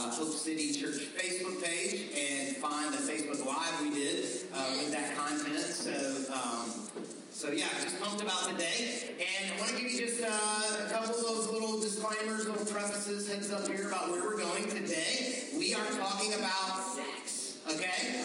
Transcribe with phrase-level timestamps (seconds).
[0.00, 4.24] uh, Hope City Church Facebook page and find the Facebook Live we did
[4.54, 5.60] uh, with that content.
[5.60, 6.70] So, um,
[7.30, 9.12] so yeah, just pumped about today.
[9.20, 13.28] And I want to give you just uh, a couple of little disclaimers, little prefaces,
[13.28, 15.44] heads up here about where we're going today.
[15.56, 18.24] We are talking about sex, okay?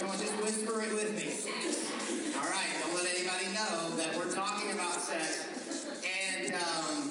[0.00, 1.28] Come on, just whisper it with me.
[2.40, 5.44] All right, don't let anybody know that we're talking about sex.
[6.00, 7.07] And um,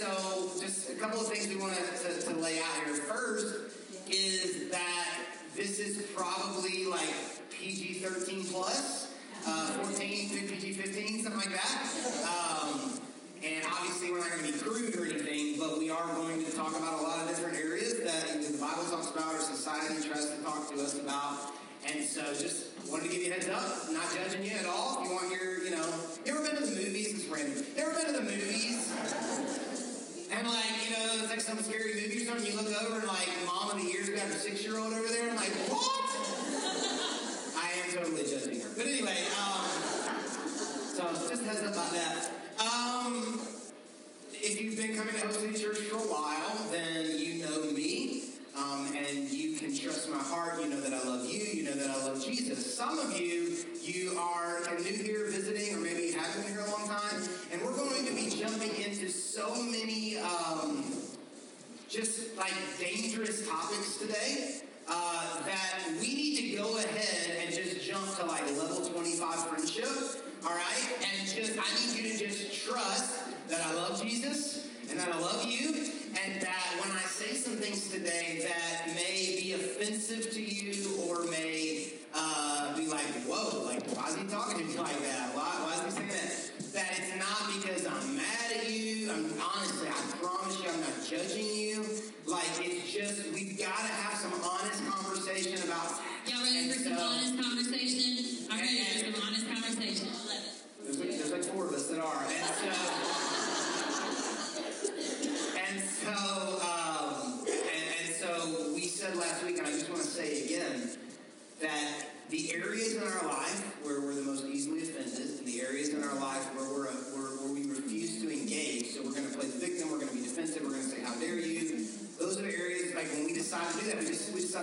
[0.00, 2.94] so, just a couple of things we want to, to lay out here.
[3.04, 3.76] First
[4.08, 5.18] is that
[5.54, 7.12] this is probably like
[7.50, 9.12] PG 13 plus,
[9.46, 11.84] uh, 14, PG 15, something like that.
[12.24, 12.98] Um,
[13.44, 16.50] and obviously, we're not going to be crude or anything, but we are going to
[16.56, 20.30] talk about a lot of different areas that the Bible talks about, or society tries
[20.30, 21.52] to talk to us about.
[21.92, 23.92] And so, just wanted to give you a heads up.
[23.92, 25.02] Not judging you at all.
[25.02, 25.84] If you want your, you know,
[26.24, 27.20] you ever been to the movies?
[27.20, 27.62] It's random.
[27.76, 28.89] You ever been to the movies?
[30.40, 32.46] And like, you know, it's like some scary movie or something.
[32.46, 35.06] You look over and like, mom of the year's got her six year old over
[35.08, 35.28] there.
[35.28, 36.00] I'm like, what?
[37.60, 38.68] I am totally judging her.
[38.74, 39.68] But anyway, um,
[40.96, 42.30] so just heads up about that.
[42.58, 43.38] Um,
[44.32, 48.22] if you've been coming to City Church for a while, then you know me.
[48.56, 50.58] Um, and you can trust my heart.
[50.62, 51.38] You know that I love you.
[51.38, 52.74] You know that I love Jesus.
[52.74, 56.70] Some of you, you are new here visiting, or maybe you haven't been here a
[56.70, 57.22] long time.
[57.52, 58.89] And we're going to be jumping into
[59.30, 60.82] so many um,
[61.88, 68.04] just like dangerous topics today uh, that we need to go ahead and just jump
[68.16, 69.86] to like level 25 friendship.
[70.44, 70.88] All right?
[70.98, 75.20] And just, I need you to just trust that I love Jesus and that I
[75.20, 80.42] love you, and that when I say some things today that may be offensive to
[80.42, 84.98] you or may uh, be like, whoa, like, why is he talking to me like
[85.02, 85.30] that?
[85.36, 85.69] Why, why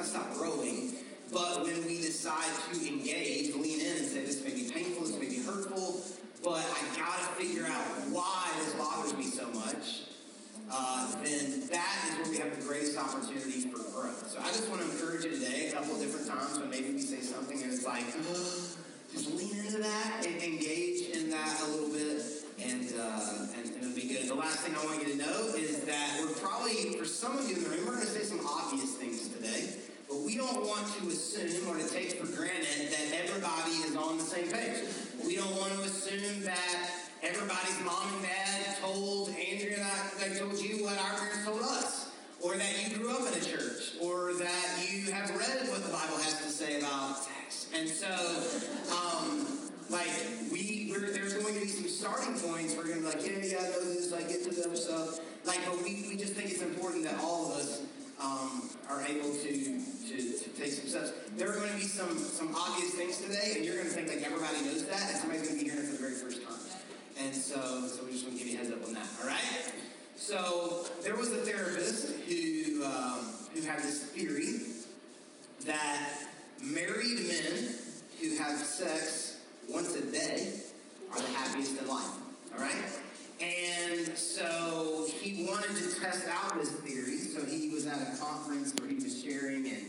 [0.07, 0.93] stop growing.
[1.31, 5.19] But when we decide to engage, lean in and say, this may be painful, this
[5.19, 6.01] may be hurtful,
[6.43, 7.83] but I got to figure out
[8.15, 10.07] why this bothers me so much,
[10.71, 14.31] uh, then that is where we have the greatest opportunity for growth.
[14.31, 16.93] So I just want to encourage you today, a couple of different times when maybe
[16.93, 18.05] we say something and it's like,
[19.11, 22.23] just lean into that and engage in that a little bit,
[22.63, 24.29] and, uh, and, and it'll be good.
[24.29, 27.49] The last thing I want you to know is that we're probably, for some of
[27.49, 29.76] you in the room, we're going to say some obvious things today.
[30.27, 34.25] We don't want to assume or to take for granted that everybody is on the
[34.25, 34.83] same page.
[35.25, 36.89] We don't want to assume that
[37.23, 41.61] everybody's mom and dad told Andrea and I, they told you what our parents told
[41.61, 42.11] us.
[42.43, 43.95] Or that you grew up in a church.
[44.01, 47.67] Or that you have read what the Bible has to say about sex.
[47.73, 48.11] And so,
[48.91, 49.47] um,
[49.89, 50.11] like,
[50.51, 52.75] we, there's going to be some starting points.
[52.75, 54.75] We're going to be like, yeah, yeah, I know this, like, get to the other
[54.75, 55.21] stuff.
[55.45, 57.81] Like, but we, we just think it's important that all of us
[58.21, 59.81] um, are able to,
[60.17, 61.13] to, to take some steps.
[61.35, 64.09] There are going to be some, some obvious things today, and you're going to think
[64.09, 66.43] like everybody knows that, and somebody's going to be hearing it for the very first
[66.43, 66.59] time.
[67.19, 69.27] And so, so we just want to give you a heads up on that, all
[69.27, 69.73] right?
[70.15, 74.59] So there was a therapist who, um, who had this theory
[75.65, 76.09] that
[76.63, 77.75] married men
[78.19, 79.39] who have sex
[79.69, 80.53] once a day
[81.11, 82.11] are the happiest in life,
[82.53, 82.75] all right?
[83.39, 87.17] And so he wanted to test out this theory.
[87.17, 89.85] So he was at a conference where he was sharing, and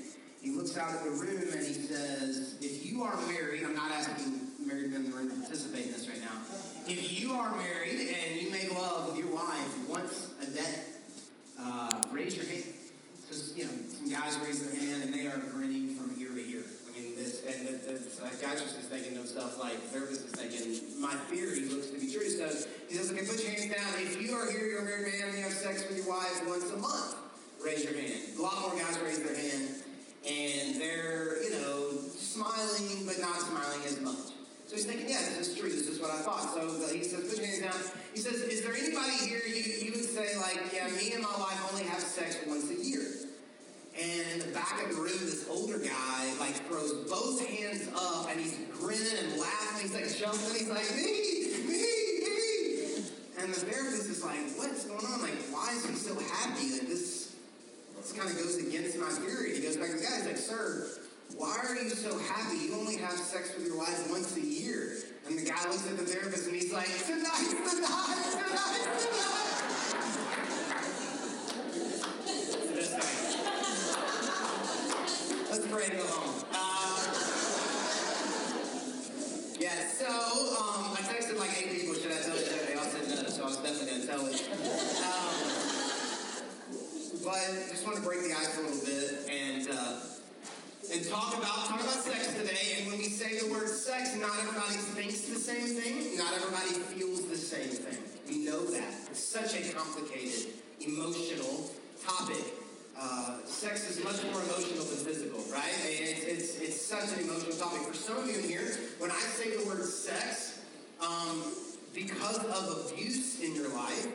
[0.48, 3.92] he looks out at the room and he says, If you are married, I'm not
[3.92, 6.40] asking married men in the room to participate in this right now.
[6.88, 10.74] If you are married and you make love with your wife once a day,
[11.60, 12.64] uh, raise your hand.
[13.20, 16.40] Because, you know, some guys raise their hand and they are grinning from ear to
[16.40, 16.64] ear.
[16.64, 20.24] I mean, this, and it, it's, uh, guys are just thinking of stuff like, is
[20.32, 22.24] thinking, my theory looks to be true.
[22.24, 22.48] So
[22.88, 24.00] he says, okay, put your hands down.
[24.00, 26.40] If you are here, you're a married man, and you have sex with your wife
[26.48, 27.16] once a month,
[27.62, 28.38] raise your hand.
[28.38, 29.84] A lot more guys raise their hand,
[30.28, 34.36] and they're, you know, smiling, but not smiling as much.
[34.66, 35.70] So he's thinking, yeah, this is true.
[35.70, 36.52] This is what I thought.
[36.52, 37.80] So he says, put your hands down.
[38.12, 41.32] He says, is there anybody here you, you would say, like, yeah, me and my
[41.38, 43.06] wife only have sex once a year?
[43.98, 48.28] And in the back of the room, this older guy, like, throws both hands up,
[48.30, 49.88] and he's grinning and laughing.
[49.88, 50.54] He's like jumping.
[50.54, 53.02] He's like, me, me, me.
[53.40, 55.22] And the therapist is like, what's going on?
[55.22, 56.72] Like, why is he so happy?
[56.72, 57.27] Like, this
[58.08, 59.54] this kind of goes against my theory.
[59.54, 60.16] He goes back to the guy.
[60.16, 60.88] He's like, sir,
[61.36, 62.56] why are you so happy?
[62.56, 64.96] You only have sex with your wife once a year.
[65.28, 68.27] And the guy looks at the therapist and he's like, tonight, tonight, tonight,
[99.78, 101.70] complicated, emotional
[102.04, 102.42] topic.
[103.00, 105.70] Uh, sex is much more emotional than physical, right?
[105.84, 107.82] It's, it's, it's such an emotional topic.
[107.86, 110.60] For some of you in here, when I say the word sex,
[111.00, 111.44] um,
[111.94, 114.08] because of abuse in your life,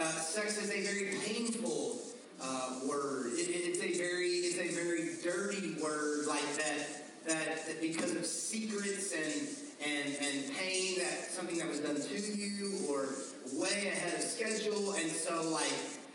[0.00, 2.00] uh, sex is a very painful
[2.40, 3.32] uh, word.
[3.34, 8.16] It, it, it's a very it's a very dirty word like that, that that because
[8.16, 9.48] of secrets and
[9.86, 13.08] and and pain that something that was done to you or
[13.58, 14.92] way ahead of schedule.
[14.92, 15.72] And so like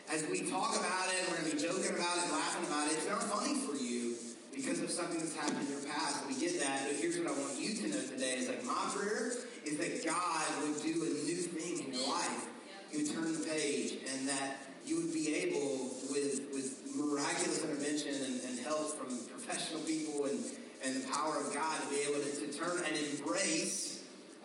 [0.09, 2.93] as we talk about it, we're gonna be joking about it, laughing about it.
[2.93, 4.15] It's not funny for you
[4.55, 6.25] because of something that's happened in your past.
[6.27, 8.89] We get that, but here's what I want you to know today: is like my
[8.95, 9.33] prayer
[9.65, 12.47] is that God would do a new thing in your life.
[12.91, 18.15] You would turn the page, and that you would be able, with with miraculous intervention
[18.15, 20.39] and, and help from professional people and
[20.85, 23.86] and the power of God, to be able to, to turn and embrace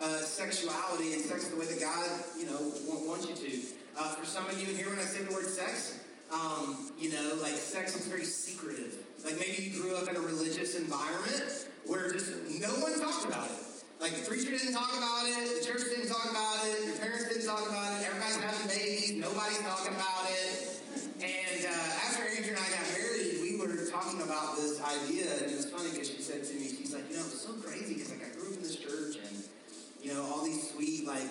[0.03, 2.03] uh, sexuality and sex the way that God,
[2.37, 3.51] you know, wa- wants you to.
[3.95, 5.99] Uh, for some of you here, when I say the word sex,
[6.33, 8.97] um, you know, like sex is very secretive.
[9.23, 13.47] Like maybe you grew up in a religious environment where just no one talked about
[13.47, 13.63] it.
[14.01, 17.29] Like the preacher didn't talk about it, the church didn't talk about it, your parents
[17.29, 20.83] didn't talk about it, everybody's having babies, nobody's talking about it.
[21.23, 25.47] And uh, after Andrea and I got married, we were talking about this idea, and
[25.47, 27.95] it was funny because she said to me, she's like, you know, it's so crazy
[27.95, 28.22] because I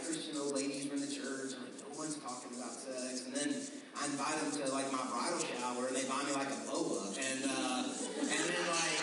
[0.03, 3.23] Christian old ladies were in the church, and like no one's talking about sex.
[3.27, 3.55] And then
[3.95, 7.07] I invite them to like my bridal shower, and they buy me like a boa,
[7.15, 8.99] and uh, and then like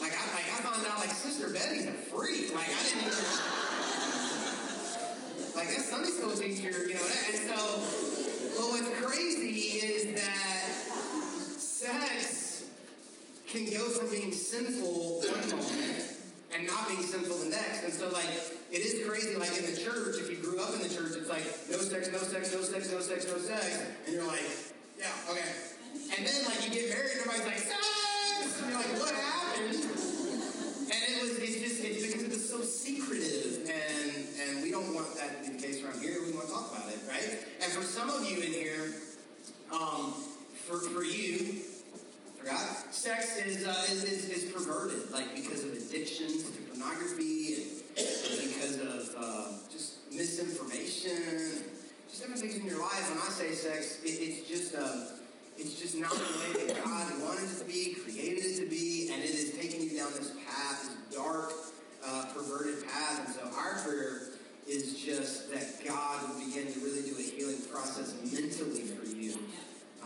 [0.00, 2.54] like I like I found out like Sister Betty's a freak.
[2.54, 3.28] Like I didn't even
[5.52, 7.60] like that Sunday school teacher, you know, and so
[8.56, 10.64] but what's crazy is that
[11.60, 12.64] sex
[13.46, 16.02] can go from being sinful one moment
[16.54, 17.84] and not being sinful the next.
[17.84, 18.26] And so like
[18.74, 21.30] it is crazy, like in the church, if you grew up in the church, it's
[21.30, 23.86] like no sex, no sex, no sex, no sex, no sex.
[24.06, 24.42] And you're like,
[24.98, 25.46] yeah, okay.
[26.18, 27.86] And then like you get married and everybody's like, sex!
[28.58, 29.78] And you're like, what happened?
[29.78, 34.92] And it was it's just it's because it was so secretive and and we don't
[34.92, 36.18] want that to be the case around here.
[36.26, 37.46] We want to talk about it, right?
[37.62, 38.90] And for some of you in here,
[39.70, 40.18] um,
[40.66, 41.62] for for you,
[42.42, 42.58] forgot,
[42.92, 48.80] sex is, uh, is, is is perverted, like because of addictions to pornography and because
[48.80, 51.64] of uh, just misinformation,
[52.08, 53.08] just different things in your life.
[53.10, 55.16] When I say sex, it, it's just uh,
[55.56, 59.10] it's just not the way that God wanted it to be, created it to be,
[59.12, 61.52] and it is taking you down this path, this dark,
[62.04, 63.26] uh, perverted path.
[63.26, 64.34] And so our prayer
[64.66, 69.38] is just that God would begin to really do a healing process mentally for you,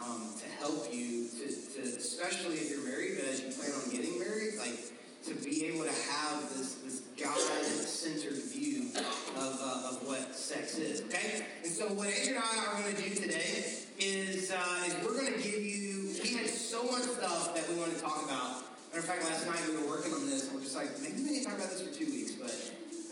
[0.02, 3.90] um, to help you, to, to especially if you're married, but as you plan on
[3.90, 4.76] getting married, like
[5.24, 6.77] to be able to have this, this
[7.18, 11.44] God-centered view of, uh, of what sex is, okay?
[11.64, 15.18] And so what Andrea and I are going to do today is, uh, is we're
[15.18, 18.62] going to give you, we had so much stuff that we want to talk about.
[18.94, 21.18] Matter of fact, last night we were working on this, and we're just like, maybe
[21.26, 22.54] we need to talk about this for two weeks, but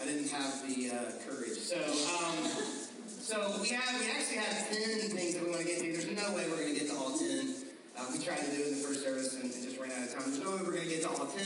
[0.00, 1.58] I didn't have the uh, courage.
[1.58, 2.46] So, um,
[3.10, 5.90] so we, have, we actually have 10 things that we want to get to.
[5.90, 7.58] There's no way we're going to get to all 10.
[7.98, 10.06] Uh, we tried to do it in the first service and, and just ran out
[10.06, 10.30] of time.
[10.30, 11.42] There's no way we're going to get to all 10.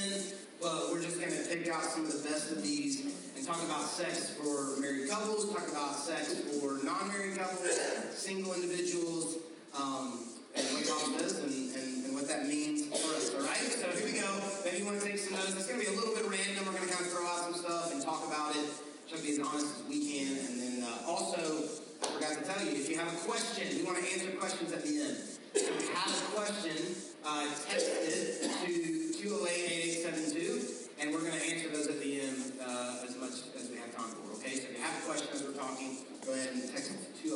[0.61, 3.65] Well, we're just going to pick out some of the best of these and talk
[3.65, 7.81] about sex for married couples, talk about sex for non-married couples,
[8.13, 9.41] single individuals,
[9.73, 10.21] um,
[10.53, 13.57] and what God does and, and, and, what that means for us, all right?
[13.57, 14.29] So here we go.
[14.61, 15.57] Maybe you want to take some notes.
[15.57, 16.69] It's going to be a little bit random.
[16.69, 18.69] We're going to kind of throw out some stuff and talk about it.
[19.09, 20.29] Try to be as honest as we can.
[20.45, 23.89] And then uh, also, I forgot to tell you, if you have a question, we
[23.89, 25.17] want to answer questions at the end.
[25.57, 26.77] If you have a question,
[27.25, 33.05] uh, text it to 208-8872, and we're going to answer those at the end uh,
[33.07, 34.33] as much as we have time for.
[34.41, 37.23] Okay, so if you have a question as we're talking, go ahead and text it
[37.23, 37.29] to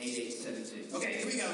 [0.00, 0.94] 208-8872.
[0.94, 1.48] Okay, here we go.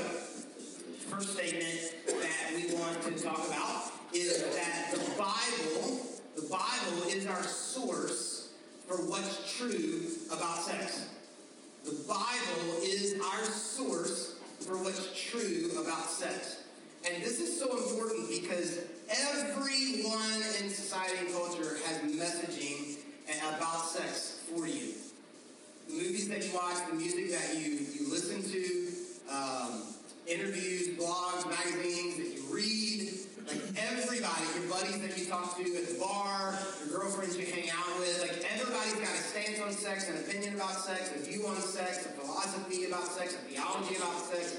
[1.11, 7.27] First statement that we want to talk about is that the Bible, the Bible is
[7.27, 8.51] our source
[8.87, 11.09] for what's true about sex.
[11.85, 16.63] The Bible is our source for what's true about sex.
[17.09, 22.99] And this is so important because everyone in society and culture has messaging
[23.57, 24.93] about sex for you.
[25.89, 29.83] The movies that you watch, the music that you, you listen to, um,
[30.27, 33.09] interviews, blogs, magazines that you read,
[33.47, 37.71] like everybody, your buddies that you talk to at the bar, your girlfriends you hang
[37.71, 41.47] out with, like everybody's got a stance on sex, an opinion about sex, a view
[41.47, 44.59] on sex, a philosophy about sex, a theology about sex.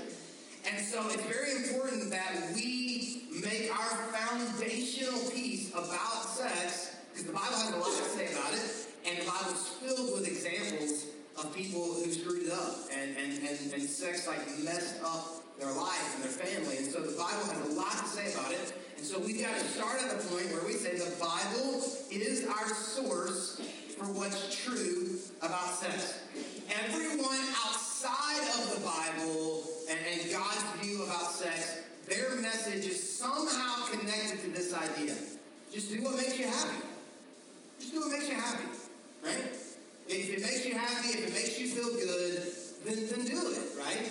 [0.67, 1.68] And so it's very important
[2.09, 8.09] that we make our foundational piece about sex, because the Bible has a lot to
[8.15, 11.05] say about it, and the Bible is filled with examples
[11.37, 15.71] of people who screwed it up and, and, and, and sex like messed up their
[15.71, 16.77] life and their family.
[16.77, 18.73] And so the Bible has a lot to say about it.
[18.97, 22.45] And so we've got to start at the point where we say the Bible is
[22.47, 23.61] our source
[23.97, 26.19] for what's true about sex.
[26.85, 29.58] Everyone outside of the Bible
[33.19, 35.11] somehow connected to this idea.
[35.73, 36.79] Just do what makes you happy.
[37.77, 38.63] Just do what makes you happy,
[39.19, 39.59] right?
[40.07, 42.47] If it makes you happy, if it makes you feel good,
[42.87, 44.07] then, then do it, right?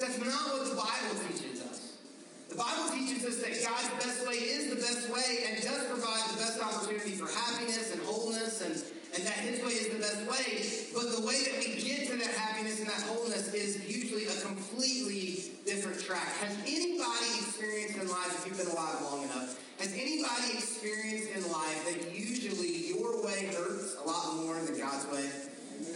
[0.00, 2.00] That's not what the Bible teaches us.
[2.48, 6.24] The Bible teaches us that God's best way is the best way and does provide
[6.32, 10.24] the best opportunity for happiness and wholeness and, and that His way is the best
[10.24, 10.64] way.
[10.96, 14.36] But the way that we get to that happiness and that wholeness is usually a
[14.40, 16.32] completely different track.
[16.38, 21.42] Has anybody experienced in life, if you've been alive long enough, has anybody experienced in
[21.52, 25.28] life that usually your way hurts a lot more than God's way?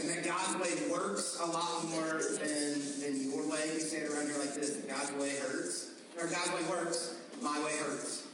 [0.03, 3.79] And that God's way works a lot more than, than your way.
[3.79, 5.93] Say it around here like this, God's way hurts.
[6.21, 8.27] Or God's way works, my way hurts.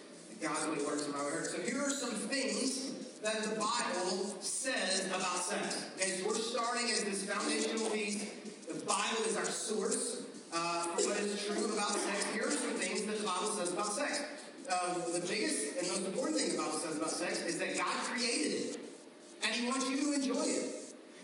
[0.42, 1.54] God's way works my way hurts.
[1.54, 5.84] So here are some things that the Bible says about sex.
[6.00, 8.24] So we're starting as this foundational piece.
[8.66, 12.24] The Bible is our source uh, what is true about sex.
[12.32, 14.22] Here are some things that the Bible says about sex.
[14.70, 17.94] Uh, the biggest and most important thing the Bible says about sex is that God
[18.10, 18.78] created it.
[19.44, 20.66] And He wants you to enjoy it.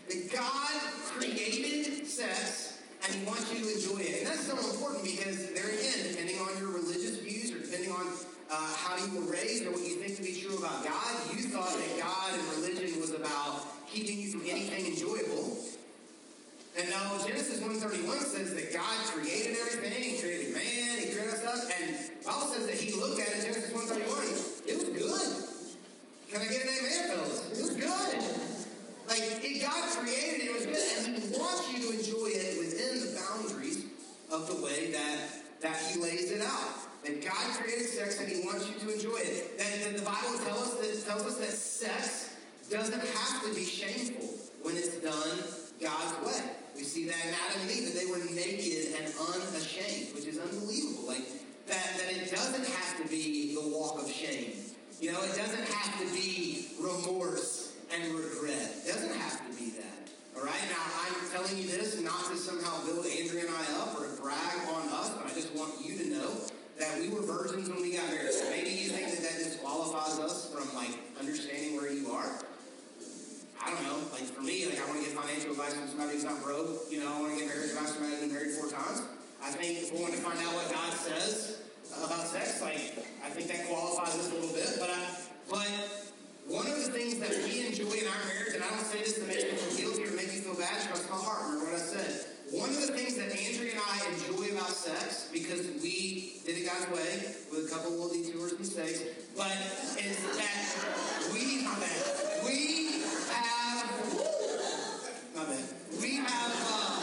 [0.09, 0.79] That God
[1.17, 4.23] created sex and He wants you to enjoy it.
[4.23, 8.07] And that's so important because, there again, depending on your religious views or depending on
[8.51, 11.43] uh, how you were raised or what you think to be true about God, you
[11.49, 15.57] thought that God and religion was about keeping you from anything enjoyable.
[16.73, 21.69] And now Genesis 131 says that God created everything, He created man, He created stuff,
[21.69, 24.09] and Paul says that He looked at it, Genesis 131,
[24.65, 25.53] it was good.
[26.33, 27.45] Can I get an amen, fellas?
[27.53, 28.17] It was good.
[29.05, 32.57] Like, it, God created it, it was good, and He wants you to enjoy it
[32.57, 33.85] within the boundaries
[34.33, 35.29] of the way that,
[35.61, 36.89] that He lays it out.
[37.05, 39.61] That God created sex and He wants you to enjoy it.
[39.61, 42.35] And, that the Bible tells us, that, tells us that sex
[42.71, 44.25] doesn't have to be shameful
[44.63, 45.37] when it's done
[45.79, 46.62] God's way.
[46.75, 50.39] We see that in Adam and Eve, that they were naked and unashamed, which is
[50.39, 51.07] unbelievable.
[51.07, 51.25] Like,
[51.67, 54.53] that, that it doesn't have to be the walk of shame.
[54.99, 58.83] You know, it doesn't have to be remorse and regret.
[58.85, 60.09] It doesn't have to be that.
[60.35, 60.63] All right?
[60.69, 64.67] Now, I'm telling you this not to somehow build Andrea and I up or brag
[64.69, 66.31] on us, but I just want you to know
[66.79, 68.31] that we were virgins when we got married.
[68.49, 72.39] Maybe you think that that disqualifies us from, like, understanding where you are.
[73.63, 73.99] I don't know.
[74.11, 76.91] Like, for me, like, I want to get financial advice from somebody who's not broke.
[76.91, 79.07] You know, I want to get married advice from somebody who's been married four times.
[79.39, 81.63] I think if we want to find out what God says
[81.95, 84.67] about sex, like, I think that qualifies us a little bit.
[84.79, 84.99] But I,
[85.47, 85.71] but
[86.47, 89.15] one of the things that we enjoy in our marriage, and I don't say this
[89.19, 91.79] to make you feel guilty or make you feel bad, trust my heart, remember what
[91.79, 92.35] I said.
[92.51, 96.67] One of the things that Andrea and I enjoy about sex, because we did it
[96.67, 99.01] God's way with a couple of little detours and mistakes,
[99.35, 99.49] but
[99.97, 103.01] is that we, my bad, we
[103.31, 103.89] have,
[105.47, 105.63] my bad,
[106.01, 107.01] we have, uh,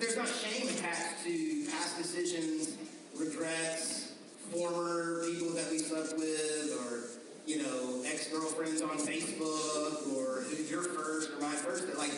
[0.00, 2.76] there's not shame attached to past decisions,
[3.16, 4.12] regrets,
[4.52, 10.82] former people that we slept with, or you know, ex-girlfriends on Facebook or who's your
[10.82, 11.86] first or my first.
[11.86, 12.12] But like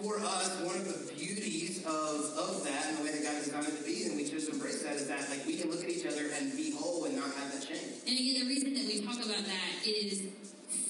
[0.00, 3.68] for us, one of the beauties of, of that and the way that God designed
[3.68, 5.90] it to be, and we just embrace that, is that like we can look at
[5.90, 7.92] each other and be whole and not have that shame.
[8.06, 10.22] And again, the reason that we talk about that is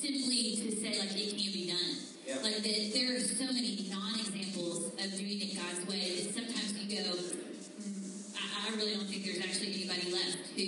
[0.01, 1.97] simply to say like it can be done.
[2.27, 2.39] Yeah.
[2.47, 6.95] Like that there are so many non-examples of doing it God's way that sometimes you
[6.95, 10.63] go, mm, I, I really don't think there's actually anybody left who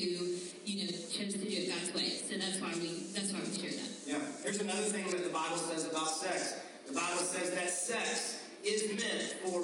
[0.65, 2.11] you know, chose to do it God's way.
[2.19, 3.91] So that's why we that's why we share that.
[4.07, 4.19] Yeah.
[4.43, 6.61] Here's another thing that the Bible says about sex.
[6.87, 9.63] The Bible says that sex is meant for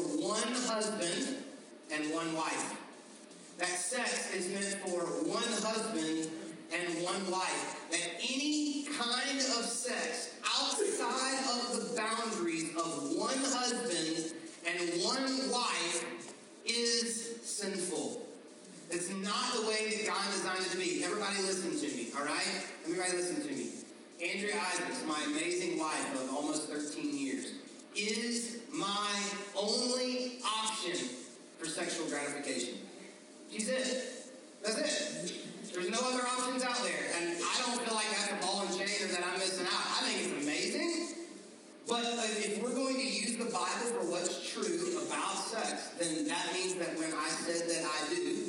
[0.48, 1.36] one husband
[1.92, 2.74] and one wife.
[3.58, 6.30] That sex is meant for one husband
[6.72, 7.88] and one wife.
[7.90, 14.32] That any kind of sex outside of the boundaries of one husband
[14.66, 16.32] and one wife
[16.64, 18.22] is sinful.
[18.90, 21.04] It's not the way that God designed it to be.
[21.04, 22.64] everybody listen to me, all right?
[22.84, 23.70] Everybody listen to me.
[24.22, 27.52] Andrea Isaacs, my amazing wife of almost 13 years,
[27.94, 29.22] is my
[29.56, 30.96] only option
[31.58, 32.74] for sexual gratification.
[33.50, 34.26] She's it.
[34.62, 35.34] That's it.
[35.72, 37.06] There's no other options out there.
[37.18, 39.72] And I don't feel like that's a ball and chain or that I'm missing out.
[39.72, 41.14] I think it's amazing.
[41.88, 46.52] But if we're going to use the Bible for what's true about sex, then that
[46.52, 48.44] means that when I said that I do,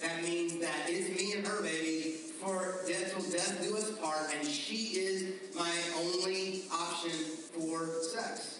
[0.00, 4.32] that means that it's me and her, baby, for death till death do us part,
[4.38, 8.55] and she is my only option for sex.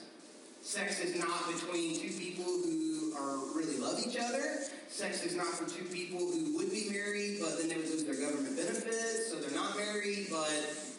[0.66, 4.58] Sex is not between two people who are really love each other.
[4.88, 8.02] Sex is not for two people who would be married, but then they would lose
[8.02, 10.50] their government benefits, so they're not married, but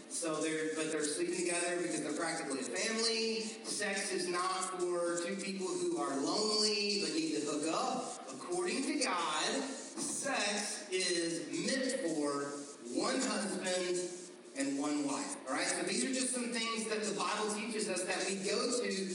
[0.09, 3.41] so they're but they're sleeping together because they're practically a family.
[3.65, 8.23] Sex is not for two people who are lonely but need to hook up.
[8.31, 9.51] According to God,
[9.99, 12.53] sex is meant for
[12.95, 13.99] one husband
[14.57, 15.35] and one wife.
[15.47, 15.67] All right?
[15.67, 19.06] So these are just some things that the Bible teaches us that we go to.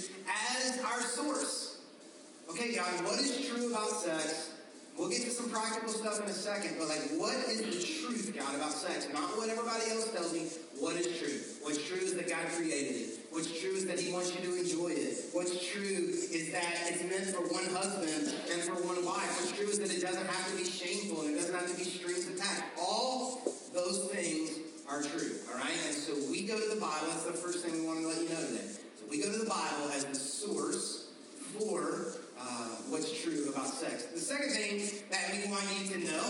[2.52, 4.52] Okay, God, what is true about sex?
[4.99, 8.28] We'll get to some practical stuff in a second, but like, what is the truth,
[8.37, 9.09] God, about sex?
[9.09, 10.52] Not what everybody else tells me.
[10.76, 11.32] What is true?
[11.64, 13.09] What's true is that God created it.
[13.32, 15.32] What's true is that He wants you to enjoy it.
[15.32, 19.32] What's true is that it's meant for one husband and for one wife.
[19.40, 21.76] What's true is that it doesn't have to be shameful and it doesn't have to
[21.76, 22.68] be strings attached.
[22.76, 23.40] All
[23.73, 24.61] those things
[24.92, 25.73] are true, all right?
[25.88, 27.09] And so we go to the Bible.
[27.09, 28.76] That's the first thing we want to let you know today.
[29.00, 31.09] So we go to the Bible as the source
[31.56, 34.06] for uh, what's true about sex.
[34.11, 36.26] The second thing that we want you to know,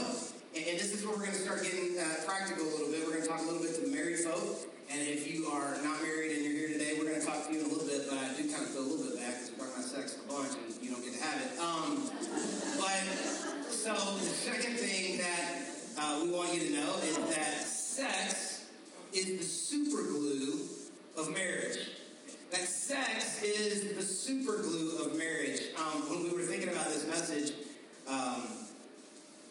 [0.55, 3.01] and, and this is where we're going to start getting uh, practical a little bit.
[3.07, 4.69] We're going to talk a little bit to married folk.
[4.93, 7.53] And if you are not married and you're here today, we're going to talk to
[7.53, 9.41] you in a little bit, but I do kind of feel a little bit bad
[9.41, 11.51] because we're talking about sex a bunch and you don't get to have it.
[11.57, 12.13] Um,
[12.77, 13.01] but
[13.73, 15.65] so the second thing that
[15.97, 18.67] uh, we want you to know is that sex
[19.15, 20.61] is the super glue
[21.17, 22.02] of marriage.
[22.53, 25.73] That sex is the super glue of marriage.
[25.73, 27.57] Um, when we were thinking about this message,
[28.05, 28.45] um,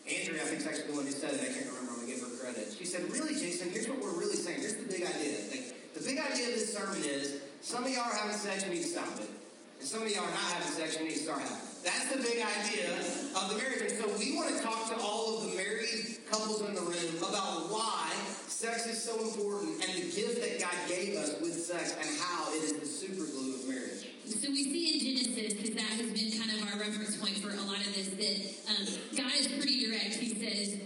[0.05, 1.41] Andrea, I think, is actually the one who said it.
[1.41, 1.97] I can't remember.
[1.97, 2.69] I'm going to give her credit.
[2.77, 4.61] She said, Really, Jason, here's what we're really saying.
[4.61, 5.33] Here's the big idea.
[5.49, 8.69] Like, the big idea of this sermon is some of y'all are having sex, you
[8.69, 9.33] need to stop it.
[9.81, 11.81] And some of y'all are not having sex, you need to start having it.
[11.81, 13.01] That's the big idea
[13.33, 13.81] of the marriage.
[13.81, 17.17] And so we want to talk to all of the married couples in the room
[17.17, 18.13] about why
[18.61, 22.53] sex is so important and the gift that God gave us with sex and how
[22.53, 24.05] it is the super glue of marriage.
[24.29, 27.49] So we see in Genesis, because that has been kind of our reference point for
[27.49, 28.37] a lot of this, that
[28.69, 28.85] um,
[29.17, 30.13] God is pretty direct.
[30.13, 30.77] He says,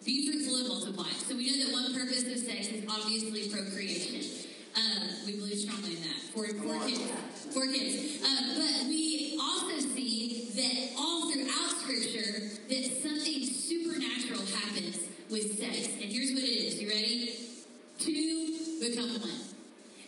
[0.00, 1.12] be fruitful and multiply.
[1.28, 4.24] So we know that one purpose of sex is obviously procreation.
[4.80, 6.24] Um, we believe strongly in that.
[6.32, 7.04] For, for kids.
[7.52, 8.24] For kids.
[8.24, 13.29] Um, but we also see that all throughout Scripture that something
[15.30, 15.86] with sex.
[16.02, 16.82] And here's what it is.
[16.82, 17.34] You ready?
[17.98, 19.46] Two become one.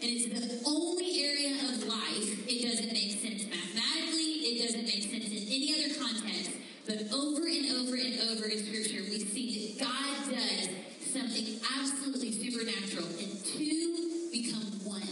[0.02, 5.06] And it's the only area of life it doesn't make sense mathematically, it doesn't make
[5.06, 6.50] sense in any other context.
[6.87, 10.68] But over and over and over in Scripture, we see that God does
[11.06, 15.06] something absolutely supernatural, and two become one.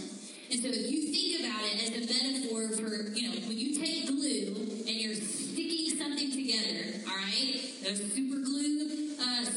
[0.51, 3.79] And so if you think about it as a metaphor for, you know, when you
[3.79, 7.61] take glue and you're sticking something together, all right,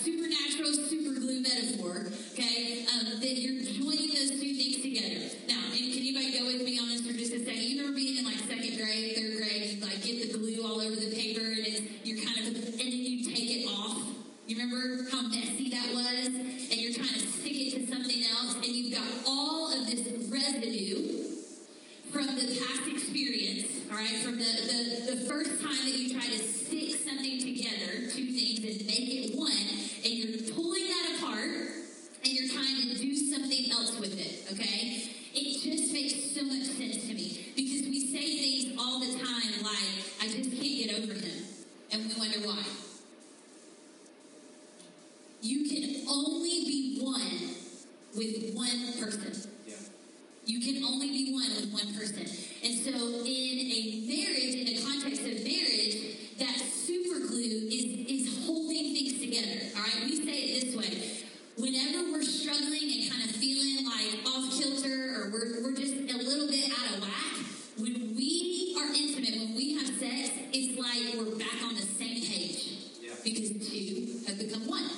[0.04, 5.32] supernatural super glue metaphor, okay, um, that you're joining those two things together.
[5.48, 7.64] Now, and can anybody go with me on this for just a second?
[7.64, 10.82] You remember being in like second grade, third grade, you like get the glue all
[10.84, 13.96] over the paper and it's, you're kind of, and then you take it off.
[14.46, 16.28] You remember how messy that was?
[16.36, 20.04] And you're trying to stick it to something else and you've got all of this
[20.28, 21.32] residue
[22.12, 26.28] from the past experience, all right, from the, the, the first time that you try
[26.28, 29.52] to stick something together, two things, and make it one,
[30.04, 31.48] and you're pulling that apart
[32.24, 35.10] and you're trying to do something else with it, okay?
[35.34, 39.64] It just makes so much sense to me because we say things all the time
[39.64, 41.44] like, I just can't get over him,
[41.92, 42.64] and we wonder why.
[45.42, 47.56] You can only be one
[48.16, 49.53] with one person.
[50.46, 52.28] You can only be one with one person.
[52.64, 58.46] And so, in a marriage, in the context of marriage, that super glue is, is
[58.46, 59.72] holding things together.
[59.76, 60.04] All right?
[60.04, 61.24] We say it this way.
[61.58, 66.18] Whenever we're struggling and kind of feeling like off kilter or we're, we're just a
[66.18, 67.34] little bit out of whack,
[67.78, 72.22] when we are intimate, when we have sex, it's like we're back on the same
[72.22, 73.00] page.
[73.02, 73.14] Yeah.
[73.24, 74.90] Because two have become one.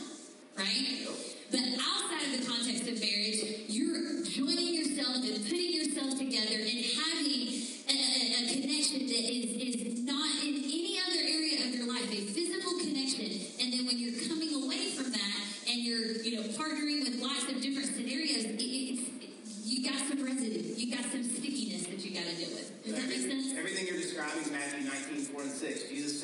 [0.58, 1.08] Right?
[1.52, 6.86] But outside of the context of marriage, you're joining yourself and putting yourself together and
[7.00, 7.48] having
[7.88, 9.08] a, a, a connection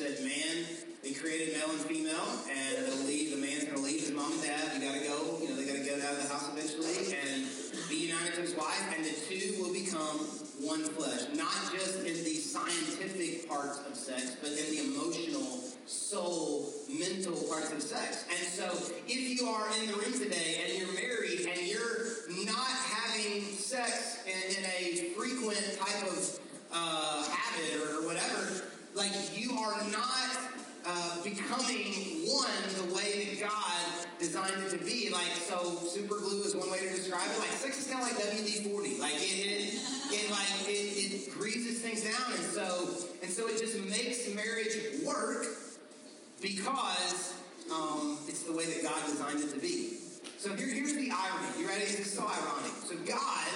[0.02, 0.66] said, man,
[1.02, 4.32] they created male and female, and they'll leave, the man's going to leave his mom
[4.32, 4.74] and dad.
[4.74, 5.38] You got to go.
[5.38, 7.46] You know, they got to get out of the house eventually and
[7.88, 10.18] be united to his wife, and the two will become
[10.58, 11.30] one flesh.
[11.38, 17.70] Not just in the scientific parts of sex, but in the emotional, soul, mental parts
[17.70, 18.26] of sex.
[18.26, 18.66] And so,
[19.06, 24.24] if you are in the room today and you're married and you're not having sex
[24.26, 26.40] in, in a frequent type of
[26.72, 30.38] uh, habit or whatever, like you are not
[30.84, 35.10] uh, becoming one the way that God designed it to be.
[35.10, 37.38] Like, so super glue is one way to describe it.
[37.38, 39.00] Like, sex is kind of like WD-40.
[39.00, 39.74] Like, it, it,
[40.10, 42.32] it like, it, it greases things down.
[42.32, 42.88] And so,
[43.22, 45.46] and so it just makes marriage work
[46.40, 47.34] because
[47.72, 49.98] um, it's the way that God designed it to be.
[50.38, 51.60] So here, here's the irony.
[51.60, 51.82] You ready?
[51.82, 52.72] This is so ironic.
[52.84, 53.46] So God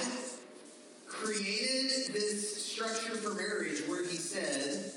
[1.09, 4.93] created this structure for marriage where he said,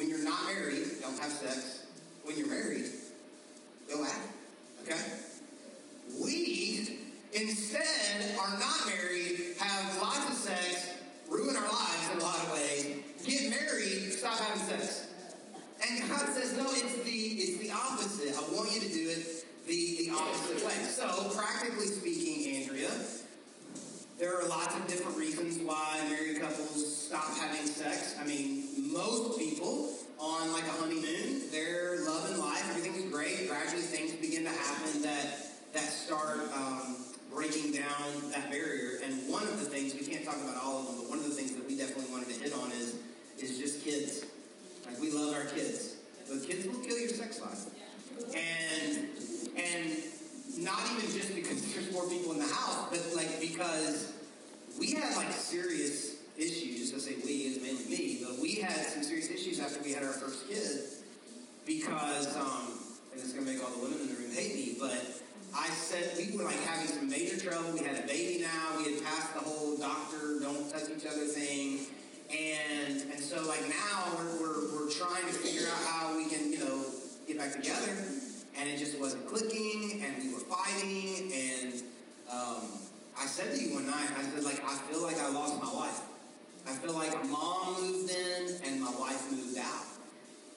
[0.00, 1.84] when you're not married, don't have sex.
[2.24, 2.86] When you're married,
[3.86, 4.88] go at it.
[4.88, 5.00] Okay?
[6.22, 6.98] We
[7.40, 10.94] instead are not married, have lots of sex,
[11.28, 15.06] ruin our lives in a lot of ways, get married, stop having sex.
[15.88, 18.36] And God says, no, it's the it's the opposite.
[18.36, 20.74] I want you to do it the, the opposite way.
[20.84, 22.90] So, practically speaking, Andrea,
[24.18, 28.16] there are lots of different reasons why married couples stop having sex.
[28.20, 33.48] I mean, most people on like a honeymoon, they're loving life, everything's great.
[33.48, 36.96] Gradually, things begin to happen that that start um,
[37.32, 38.98] breaking down that barrier.
[39.04, 41.24] And one of the things we can't talk about all of them, but one of
[41.24, 42.96] the things that we definitely wanted to hit on is
[43.38, 44.26] is just kids.
[44.86, 45.96] Like we love our kids,
[46.28, 47.66] but kids will kill your sex life.
[48.34, 49.08] And
[49.56, 49.96] and
[50.58, 54.12] not even just because there's more people in the house, but like because
[54.78, 56.92] we had like serious issues.
[56.94, 60.02] I say we is mainly me, but we had some serious issues after we had
[60.02, 61.00] our first kid
[61.66, 62.78] because um,
[63.12, 65.19] and it's gonna make all the women in the room hate me, but
[65.54, 67.72] I said we were like having some major trouble.
[67.72, 68.78] We had a baby now.
[68.78, 71.86] We had passed the whole doctor don't touch each other thing.
[72.30, 76.52] And and so like now we're, we're, we're trying to figure out how we can,
[76.52, 76.84] you know,
[77.26, 77.92] get back together.
[78.58, 81.82] And it just wasn't clicking and we were fighting and
[82.30, 82.62] um,
[83.18, 85.72] I said to you one night, I said like I feel like I lost my
[85.72, 86.00] wife.
[86.66, 89.86] I feel like mom moved in and my wife moved out.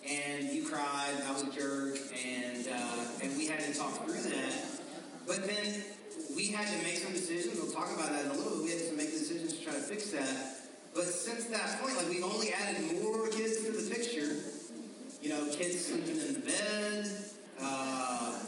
[0.07, 4.21] And you cried, I was a jerk, and uh, and we had to talk through
[4.31, 4.82] that.
[5.25, 5.83] But then
[6.35, 7.59] we had to make some decisions.
[7.59, 8.63] We'll talk about that in a little bit.
[8.63, 10.63] We had to make decisions to try to fix that.
[10.93, 14.35] But since that point, like we've only added more kids to the picture.
[15.21, 17.09] You know, kids sleeping in the bed,
[17.61, 18.39] uh,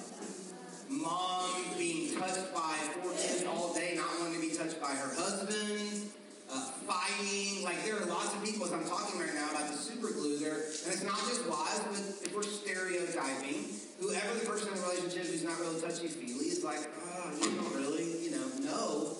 [0.90, 5.16] mom being touched by four kids all day, not wanting to be touched by her
[5.16, 6.12] husband,
[6.52, 7.64] uh, fighting.
[7.64, 10.38] Like there are lots of people as I'm talking right now about the super glue
[10.38, 14.82] there, and it's not just wives, but if we're stereotyping, whoever the person in the
[14.82, 19.18] relationship who's not really touchy feely like, oh, you don't really, you know, no.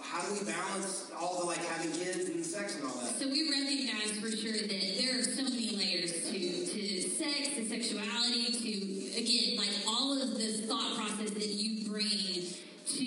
[0.00, 3.18] How do we balance all the like having kids and sex and all that?
[3.18, 7.68] So we recognize for sure that there are so many layers to, to sex, to
[7.68, 13.06] sexuality, to again, like all of the thought process that you bring to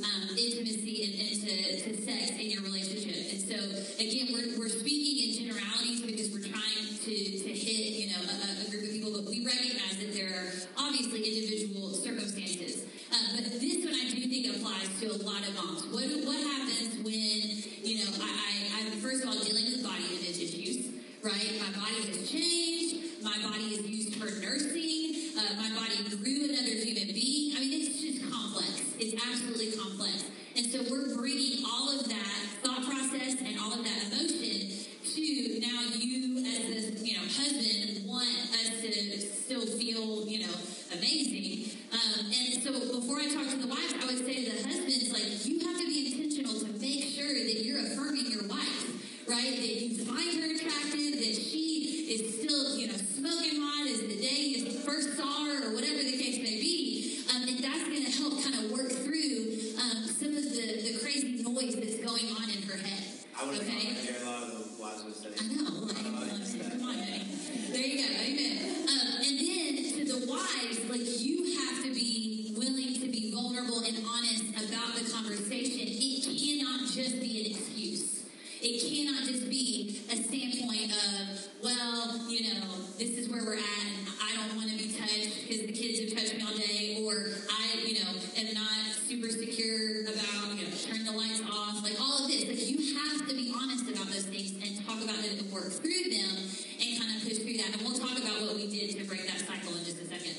[0.00, 3.36] um, intimacy and, and to, to sex in your relationship.
[3.36, 3.56] And so
[4.00, 8.66] again, we're, we're speaking in generalities because we're trying to, to hit, you know, a,
[8.66, 12.84] a group of people, but we recognize that there are obviously individual circumstances.
[13.12, 15.86] Uh, but this one I do think applies to a lot of moms.
[15.88, 17.40] What, what happens when,
[17.86, 20.92] you know, I, I, I'm first of all dealing with body image issues,
[21.22, 21.50] right?
[21.62, 23.22] My body has changed.
[23.22, 25.32] My body is used for nursing.
[25.38, 27.56] Uh, my body grew another human being.
[27.56, 28.82] I mean, it's just complex.
[28.98, 30.24] It's absolutely complex.
[30.56, 35.60] And so we're bringing all of that thought process and all of that emotion to
[35.60, 40.54] now you as the you know husband want us to still feel you know
[40.92, 41.70] amazing.
[41.92, 45.12] Um, and so before I talk to the wives, I would say to the husbands
[45.12, 49.56] like you have to be intentional to make sure that you're affirming your wife, right?
[49.56, 54.16] That you find her attractive, that she is still you know smoking hot as the
[54.20, 57.22] day you first saw her, or whatever the case may be.
[57.34, 60.98] Um, and that's going to help kind of work through um, some of the, the
[61.02, 63.02] crazy noise that's going on in her head.
[63.38, 63.92] I would have okay?
[63.92, 65.28] hear a lot of the wives would say.
[65.28, 65.84] I know.
[65.84, 67.26] Like, come on, honey.
[67.68, 68.08] There you go.
[68.16, 68.88] Amen.
[68.88, 73.80] Um, and then to the wives, like you have to be willing to be vulnerable
[73.84, 75.84] and honest about the conversation.
[75.84, 78.24] It cannot just be an excuse.
[78.60, 82.66] It cannot just be a standpoint of, well, you know,
[82.98, 86.00] this is where we're at, and I don't want to be touched because the kids
[86.00, 90.64] have touched me all day, or I, you know, am not super secure about, you
[90.66, 92.48] know, turn the lights off, like all of this.
[92.48, 95.70] Like you have to be honest about those things and talk about it and work
[95.70, 96.36] through them
[96.80, 99.28] and kind of push through that, and we'll talk about what we did to break
[99.28, 100.36] that cycle in just a second.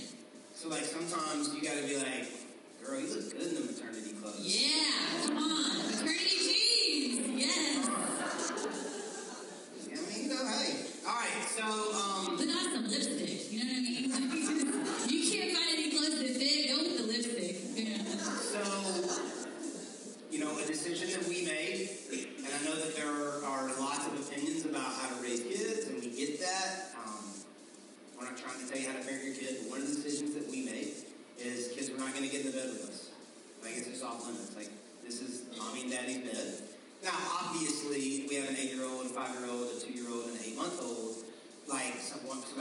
[0.57, 2.27] So like sometimes you gotta be like,
[2.81, 4.41] girl, you look good in the maternity clothes.
[4.41, 5.56] Yeah, come on,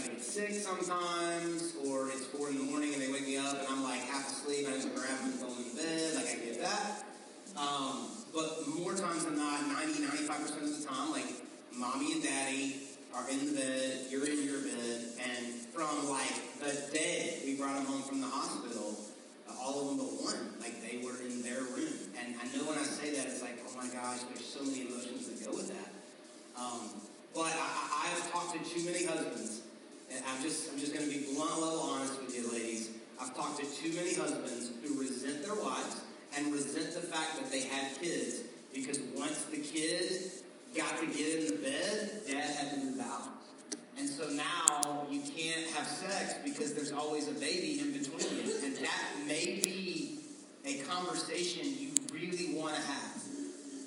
[0.05, 3.67] gets sick sometimes, or it's four in the morning and they wake me up and
[3.69, 4.67] I'm like half asleep.
[4.69, 6.15] I just grab throw them in bed.
[6.15, 7.05] Like I get that.
[7.57, 11.25] Um, but more times than not, 90, 95% of the time, like
[11.75, 12.77] mommy and daddy
[13.15, 17.77] are in the bed, you're in your bed, and from like the day we brought
[17.77, 18.95] them home from the hospital,
[19.67, 21.97] all of them but one, like they were in their room.
[22.21, 24.87] And I know when I say that, it's like, oh my gosh, there's so many
[24.87, 25.91] emotions that go with that.
[26.61, 26.91] Um,
[27.35, 29.63] but I, I've talked to too many husbands,
[30.13, 32.91] and I'm just, I'm just going to be blunt level honest with you, ladies.
[33.21, 36.03] I've talked to too many husbands who resent their wives
[36.37, 38.43] and resent the fact that they had kids
[38.75, 40.31] because once the kid
[40.77, 43.29] got to get in the bed, dad had to move out.
[43.99, 48.53] And so now you can't have sex because there's always a baby in between you.
[48.63, 50.21] And that may be
[50.67, 53.23] a conversation you really want to have.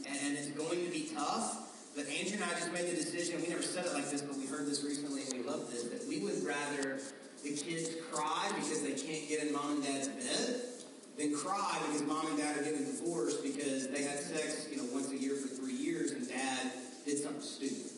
[0.08, 1.69] And it's going to be tough.
[1.96, 4.38] But Andrea and I just made the decision, we never said it like this, but
[4.38, 7.00] we heard this recently and we love this, that we would rather
[7.44, 10.62] the kids cry because they can't get in mom and dad's bed
[11.18, 14.88] than cry because mom and dad are getting divorced because they had sex, you know,
[14.94, 16.72] once a year for three years and dad
[17.06, 17.92] did something stupid.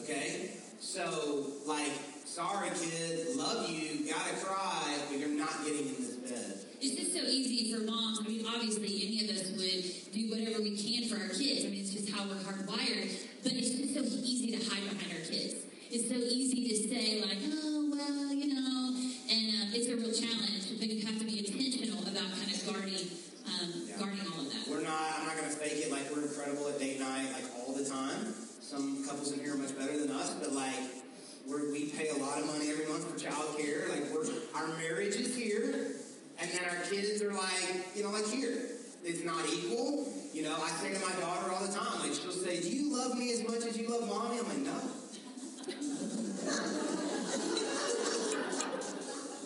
[0.00, 0.50] Okay?
[0.80, 1.92] So, like,
[2.24, 6.58] sorry kid, love you, gotta cry, but you're not getting in this bed.
[6.80, 8.20] It's just so easy for moms.
[8.20, 11.64] I mean, obviously, any of us would do whatever we can for our kids.
[11.64, 13.25] I mean, it's just how we're hardwired.
[13.46, 15.70] But it's just so easy to hide behind our kids.
[15.86, 18.90] It's so easy to say, like, oh, well, you know,
[19.30, 20.66] and uh, it's a real challenge.
[20.82, 23.06] But you have to be intentional about kind of guarding,
[23.46, 24.02] um, Yeah.
[24.02, 24.66] guarding all of that.
[24.66, 27.70] We're not, I'm not gonna fake it like we're incredible at date night, like all
[27.72, 28.34] the time.
[28.58, 31.06] Some couples in here are much better than us, but like,
[31.46, 33.86] we're, we pay a lot of money every month for childcare.
[33.94, 34.26] Like, we're,
[34.58, 36.02] our marriage is here,
[36.42, 38.75] and then our kids are like, you know, like here.
[39.08, 40.12] It's not equal.
[40.32, 42.92] You know, I say to my daughter all the time, like, she'll say, Do you
[42.92, 44.40] love me as much as you love mommy?
[44.40, 44.74] I'm like, No.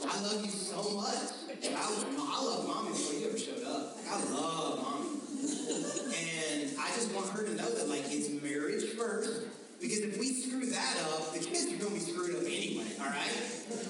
[0.09, 1.29] I love you so much.
[1.63, 3.99] I, I love mommy before you ever showed up.
[4.09, 5.21] I love mommy.
[5.45, 9.45] And I just want her to know that, like, it's marriage first.
[9.79, 12.89] Because if we screw that up, the kids are going to be screwed up anyway,
[12.99, 13.37] all right?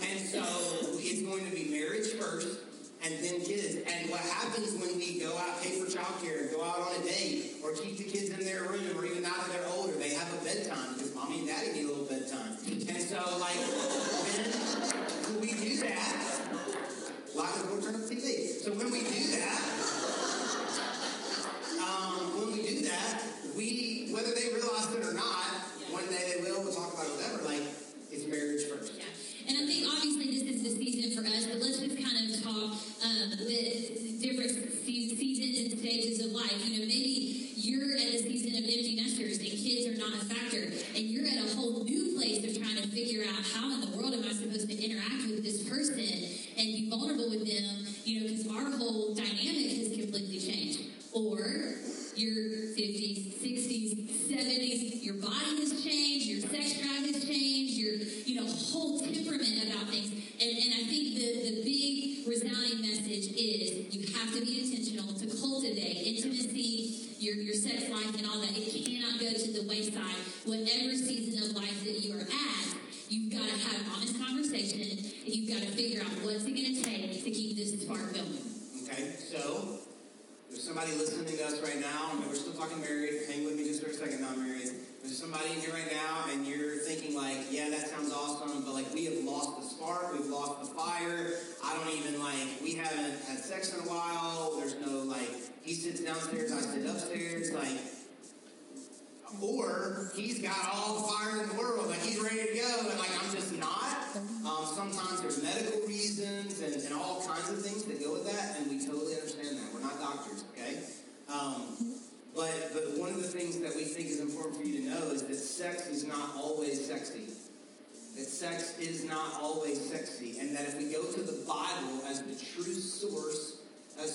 [0.02, 0.42] And so
[0.98, 2.58] it's going to be marriage first
[3.04, 3.76] and then kids.
[3.76, 7.56] And what happens when we go out, pay for childcare, go out on a date,
[7.62, 10.32] or keep the kids in their room, or even now that they're older, they have
[10.32, 12.56] a bedtime because mommy and daddy need a little bedtime.
[12.66, 14.19] And so, like,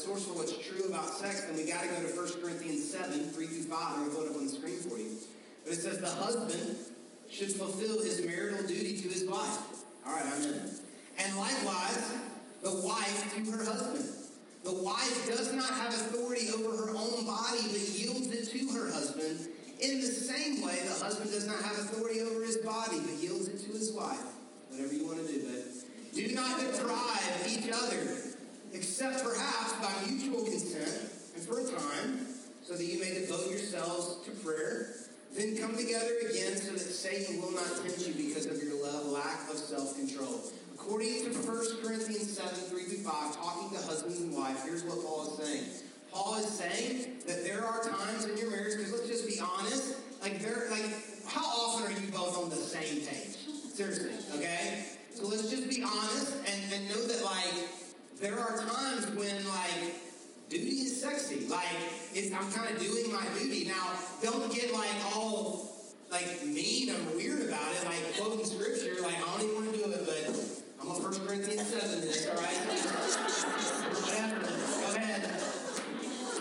[0.06, 3.34] source for what's true about sex, then we got to go to 1 Corinthians 7,
[3.34, 3.74] 3 through 5.
[3.74, 5.18] I'm going to put it on the screen for you.
[5.64, 6.78] But it says the husband
[7.30, 9.58] should fulfill his marital duty to his wife.
[10.06, 10.62] All right, I'm in.
[11.18, 12.14] And likewise,
[12.62, 14.06] the wife to her husband.
[14.64, 18.92] The wife does not have authority over her own body, but yields it to her
[18.92, 19.50] husband.
[19.82, 23.48] In the same way, the husband does not have authority over his body, but yields
[23.48, 24.22] it to his wife.
[24.70, 28.25] Whatever you want to do, but do not deprive each other,
[28.76, 32.28] except perhaps by mutual consent and for a time,
[32.64, 34.94] so that you may devote yourselves to prayer.
[35.36, 38.76] Then come together again so that Satan will not tempt you because of your
[39.12, 40.52] lack of self-control.
[40.74, 45.04] According to 1 Corinthians 7, 3 through 5, talking to husbands and wives, here's what
[45.04, 45.66] Paul is saying.
[46.12, 49.96] Paul is saying that there are times in your marriage, because let's just be honest,
[50.22, 50.86] like there like
[51.28, 53.36] how often are you both on the same page?
[53.74, 54.86] Seriously, okay?
[55.14, 57.68] So let's just be honest and, and know that like
[58.22, 59.96] there are times when like
[60.50, 61.48] duty is sexy.
[61.48, 61.66] Like
[62.16, 63.66] I'm kind of doing my duty.
[63.66, 65.72] Now, don't get like all
[66.12, 69.78] like mean or weird about it, like quoting scripture, like I don't even want to
[69.78, 72.56] do it, but I'm on 1 Corinthians 7 this, all right?
[74.06, 74.40] Whatever.
[74.46, 75.24] Go ahead.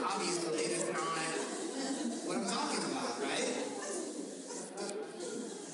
[0.04, 1.00] Obviously, that's not
[2.28, 3.50] what I'm talking about, right?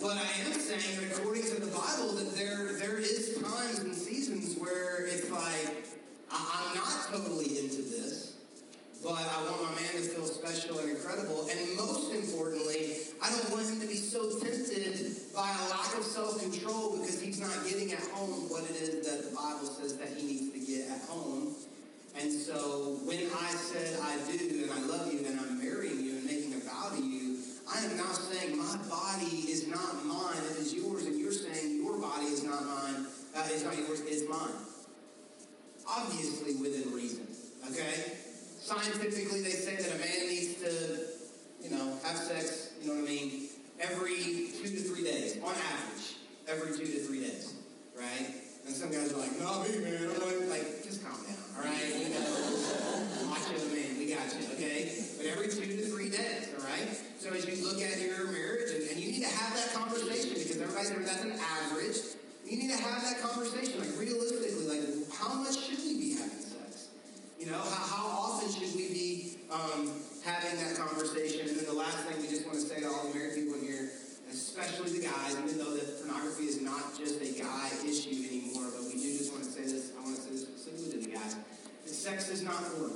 [0.00, 4.56] But I am saying according to the Bible, that there there is times and seasons
[4.58, 5.84] where it's like
[6.30, 8.37] I- I'm not totally into this,
[9.03, 11.48] but I want my man to feel special and incredible.
[11.50, 14.96] And most importantly, I don't want him to be so tempted
[15.35, 19.31] by a lack of self-control because he's not getting at home what it is that
[19.31, 21.55] the Bible says that he needs to get at home.
[22.18, 26.16] And so when I said I do and I love you and I'm marrying you
[26.18, 27.38] and making a vow to you,
[27.72, 31.83] I am now saying my body is not mine, it is yours, and you're saying
[31.83, 34.00] your body is not mine, uh, it's not yours.
[36.00, 37.26] Obviously within reason,
[37.68, 38.16] okay?
[38.60, 40.72] Scientifically, they say that a man needs to,
[41.62, 43.48] you know, have sex, you know what I mean,
[43.80, 46.16] every two to three days, on average,
[46.48, 47.54] every two to three days,
[47.98, 48.32] right?
[48.66, 51.64] And some guys are like, no, me, man, I'm like, like, just calm down, all
[51.64, 51.92] right?
[51.92, 54.88] You know, macho man, we got you, okay?
[55.16, 56.88] But every two to three days, all right?
[57.20, 60.32] So as you look at your marriage, and, and you need to have that conversation
[60.32, 61.96] because everybody's that's an average.
[62.46, 64.82] You need to have that conversation, like realistically, like
[65.14, 66.88] how much should we be having sex?
[67.40, 69.88] You know, how, how often should we be um,
[70.22, 71.48] having that conversation?
[71.48, 73.55] And then the last thing we just want to say to all the married people
[73.55, 73.88] in here,
[74.31, 78.85] especially the guys, even though that pornography is not just a guy issue anymore, but
[78.85, 81.16] we do just want to say this, I want to say this specifically to the
[81.16, 82.92] guys, that sex is not porn.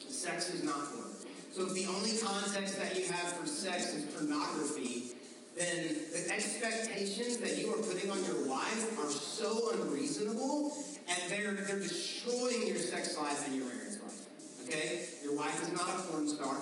[0.00, 1.12] Sex is not porn.
[1.52, 5.12] So if the only context that you have for sex is pornography,
[5.58, 10.72] then the expectations that you are putting on your wife are so unreasonable
[11.08, 14.26] and they're, they're destroying your sex life and your marriage life.
[14.64, 15.08] Okay?
[15.22, 16.56] Your wife is not a porn star.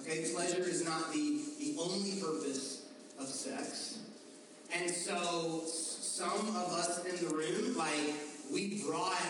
[0.00, 0.30] Okay?
[0.34, 2.86] Pleasure is not the, the only purpose
[3.18, 4.00] of sex.
[4.74, 8.14] And so some of us in the room, like,
[8.52, 9.20] we brought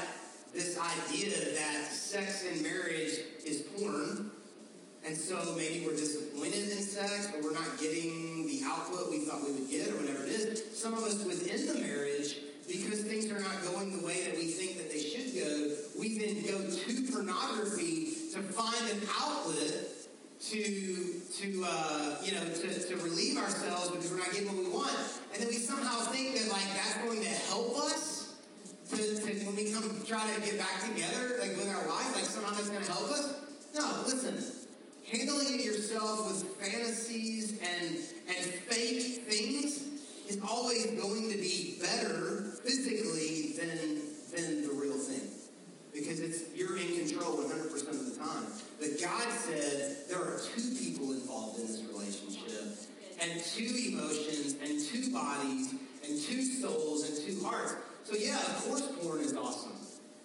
[0.55, 4.31] this idea that sex in marriage is porn.
[5.05, 9.45] And so maybe we're disappointed in sex, or we're not getting the output we thought
[9.45, 10.79] we would get, or whatever it is.
[10.79, 12.37] Some of us within the marriage,
[12.73, 16.19] because things are not going the way that we think that they should go, we
[16.19, 19.89] then go to pornography to find an outlet
[20.41, 24.71] to to uh, you know to, to relieve ourselves because we're not getting what we
[24.71, 24.97] want,
[25.35, 28.35] and then we somehow think that like that's going to help us
[28.91, 32.25] to, to when we come try to get back together like with our wife, like
[32.25, 33.35] somehow that's going to help us.
[33.75, 34.37] No, listen
[35.13, 37.97] handling it yourself with fantasies and
[38.29, 39.83] and fake things
[40.29, 44.01] is always going to be better physically than
[44.35, 45.29] than the real thing
[45.93, 48.47] because it's you're in control 100% of the time
[48.81, 52.65] but god said there are two people involved in this relationship
[53.21, 55.75] and two emotions and two bodies
[56.07, 59.77] and two souls and two hearts so yeah of course porn is awesome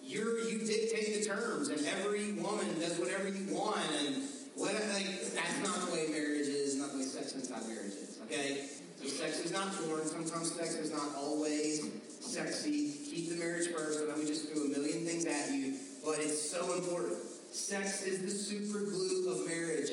[0.02, 4.22] you're you dictate the terms and every woman does whatever you want and
[4.58, 8.18] what like that's not the way marriage is, not the way sex inside marriage is.
[8.24, 8.66] Okay?
[8.96, 10.04] So sex is not porn.
[10.04, 11.86] Sometimes sex is not always
[12.28, 12.92] sexy.
[13.10, 14.00] Keep the marriage first.
[14.00, 15.74] and Let me just throw a million things at you,
[16.04, 17.16] but it's so important.
[17.50, 19.90] Sex is the super glue of marriage.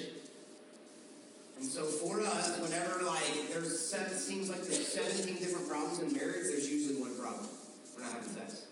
[1.57, 3.23] And so for us, whenever like
[3.53, 7.47] there's seven, seems like there's 17 different problems in marriage, there's usually one problem.
[7.95, 8.65] We're not having sex.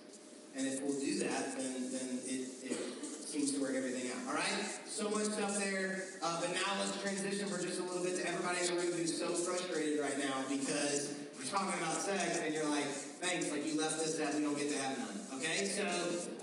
[0.55, 2.77] And if we'll do that, then then it, it
[3.25, 4.27] seems to work everything out.
[4.27, 4.53] All right?
[4.85, 6.03] So much stuff there.
[6.21, 8.91] Uh, but now let's transition for just a little bit to everybody in the room
[8.93, 12.85] who's so frustrated right now because We're talking about sex, and you're like,
[13.23, 15.39] thanks, like you left this that we don't get to have none.
[15.39, 15.83] Okay, so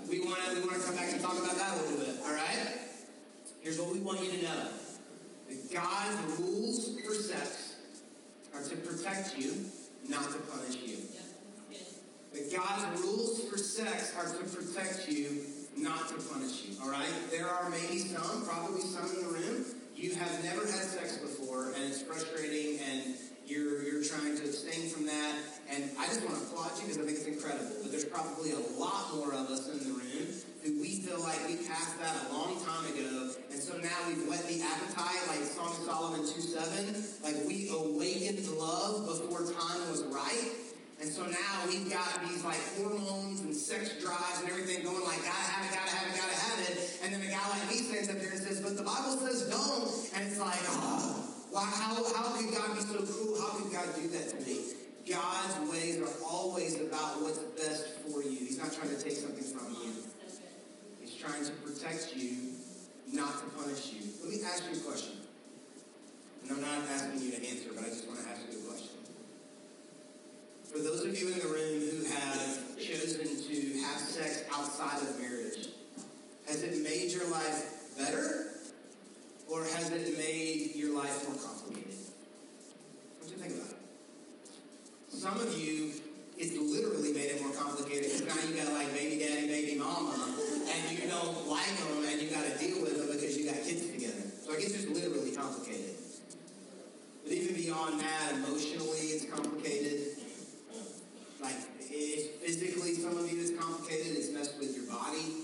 [0.09, 2.15] we want to we want to come back and talk about that a little bit.
[2.25, 2.79] All right.
[3.61, 4.67] Here's what we want you to know:
[5.47, 7.75] that God's rules for sex
[8.53, 9.53] are to protect you,
[10.09, 10.97] not to punish you.
[12.33, 15.45] That God's rules for sex are to protect you,
[15.77, 16.75] not to punish you.
[16.81, 17.09] All right.
[17.29, 19.65] There are maybe some, probably some in the room.
[19.95, 23.15] You have never had sex before, and it's frustrating, and
[23.45, 24.00] you're you're
[41.01, 45.17] And so now we've got these like hormones and sex drives and everything going like,
[45.25, 46.99] gotta have it, gotta have it, gotta have it.
[47.01, 49.49] And then a guy like me stands up there and says, but the Bible says
[49.49, 49.89] don't.
[50.13, 53.33] And it's like, oh, why, how, how could God be so cruel?
[53.41, 54.61] How could God do that to me?
[55.09, 58.37] God's ways are always about what's best for you.
[58.37, 60.05] He's not trying to take something from you.
[61.01, 62.53] He's trying to protect you,
[63.11, 64.05] not to punish you.
[64.21, 65.17] Let me ask you a question.
[66.43, 68.60] And I'm not asking you to answer, but I just want to ask you.
[70.71, 75.19] For those of you in the room who have chosen to have sex outside of
[75.19, 75.67] marriage,
[76.47, 78.55] has it made your life better
[79.51, 81.99] or has it made your life more complicated?
[83.19, 83.83] What do you think about it?
[85.09, 85.91] Some of you,
[86.37, 90.15] it's literally made it more complicated because now you got like baby daddy, baby mama,
[90.71, 93.59] and you don't like them and you got to deal with them because you got
[93.59, 94.23] kids together.
[94.47, 95.99] So I guess it's literally complicated.
[97.25, 100.20] But even beyond that, emotionally, it's complicated.
[101.41, 104.15] Like, it, physically, some of you, it's complicated.
[104.15, 105.43] It's messed with your body.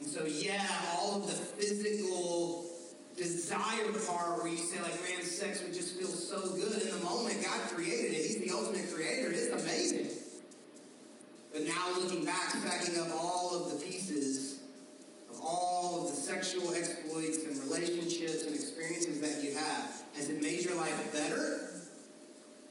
[0.00, 2.66] And so, yeah, all of the physical
[3.16, 7.04] desire part where you say, like, man, sex would just feel so good in the
[7.04, 7.42] moment.
[7.44, 8.26] God created it.
[8.26, 9.30] He's the ultimate creator.
[9.30, 10.08] It's amazing.
[11.52, 14.60] But now looking back, stacking up all of the pieces
[15.28, 20.40] of all of the sexual exploits and relationships and experiences that you have, has it
[20.40, 21.69] made your life better?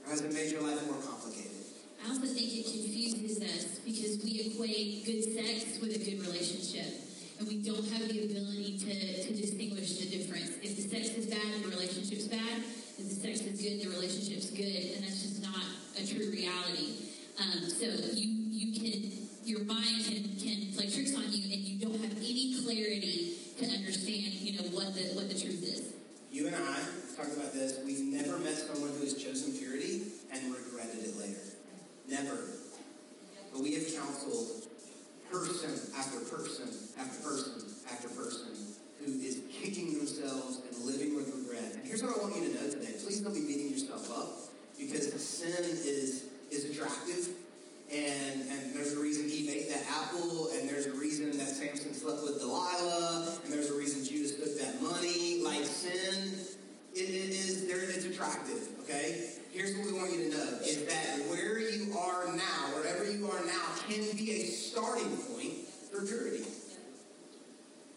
[0.10, 1.54] Or has it made your life more complicated?
[2.02, 7.06] I also think it confuses us because we equate good sex with a good relationship.
[7.38, 10.58] And we don't have the ability to, to distinguish the difference.
[10.66, 12.58] If the sex is bad, the relationship's bad.
[12.98, 14.98] If the sex is good, the relationship's good.
[14.98, 15.62] And that's just not
[15.94, 17.06] a true reality.
[17.38, 19.14] Um, so you you can
[19.46, 23.66] your mind can, can play tricks on you and you don't have any clarity to
[23.78, 25.94] understand, you know, what the what the truth is.
[26.32, 26.78] You and I
[27.18, 27.80] talked about this.
[27.84, 31.42] We've never met someone who has chosen purity and regretted it later.
[32.08, 32.38] Never.
[33.52, 33.89] But we have
[35.32, 37.54] person after person after person
[37.92, 38.56] after person
[39.00, 41.76] who is kicking themselves and living with regret.
[41.76, 42.94] And here's what I want you to know today.
[43.04, 47.30] Please don't be beating yourself up because sin is is attractive.
[47.92, 51.92] And, and there's a reason Eve ate that apple, and there's a reason that Samson
[51.92, 55.42] slept with Delilah, and there's a reason Judas took that money.
[55.44, 56.38] Like sin,
[57.00, 57.80] it, it is there.
[57.80, 58.68] It's attractive.
[58.82, 59.32] Okay.
[59.52, 63.26] Here's what we want you to know: is that where you are now, wherever you
[63.32, 66.46] are now, can be a starting point for purity.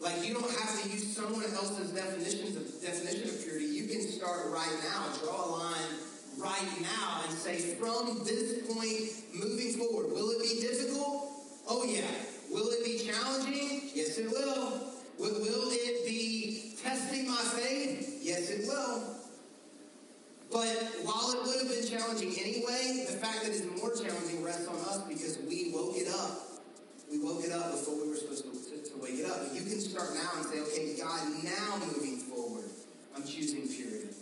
[0.01, 3.67] Like you don't have to use someone else's definitions of definition of purity.
[3.67, 5.95] You can start right now, draw a line
[6.39, 11.31] right now, and say, from this point moving forward, will it be difficult?
[11.69, 12.11] Oh yeah.
[12.51, 13.91] Will it be challenging?
[13.95, 14.93] Yes, it will.
[15.19, 18.12] Will, will it be testing my faith?
[18.23, 19.03] Yes, it will.
[20.53, 24.69] But while it would have been challenging anyway, the fact that it's more challenging rests
[24.69, 26.63] on us because we woke it up.
[27.11, 29.43] We woke it up before we were supposed to, to, to wake it up.
[29.53, 32.71] You can start now and say, okay, God, now moving forward,
[33.17, 34.15] I'm choosing purity.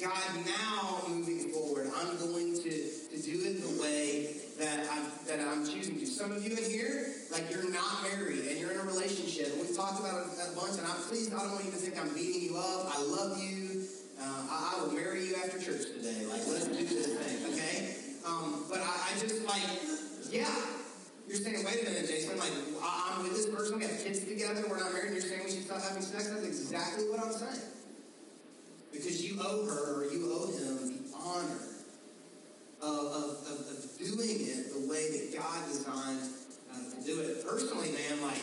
[0.00, 0.16] God,
[0.46, 5.66] now moving forward, I'm going to, to do it the way that I'm, that I'm
[5.66, 6.06] choosing to.
[6.06, 6.97] Some of you in here,
[7.38, 9.52] like you're not married and you're in a relationship.
[9.52, 11.76] And we've talked about it a bunch, and I'm pleased, I don't want you to
[11.76, 12.90] think I'm beating you up.
[12.90, 13.86] I love you.
[14.18, 16.26] Uh, I, I will marry you after church today.
[16.26, 17.94] Like, let's do this thing, okay?
[18.26, 19.62] Um, but I, I just like,
[20.30, 20.50] yeah.
[21.28, 22.50] You're saying, wait a minute, Jason, like,
[22.82, 25.50] I'm with this person, we have kids together, we're not married, and you're saying we
[25.50, 26.28] should stop having sex?
[26.28, 27.68] That's exactly what I'm saying.
[28.90, 31.60] Because you owe her or you owe him the honor
[32.80, 36.37] of, of, of, of doing it the way that God designed
[37.04, 37.46] do it.
[37.46, 38.42] Personally, man, like,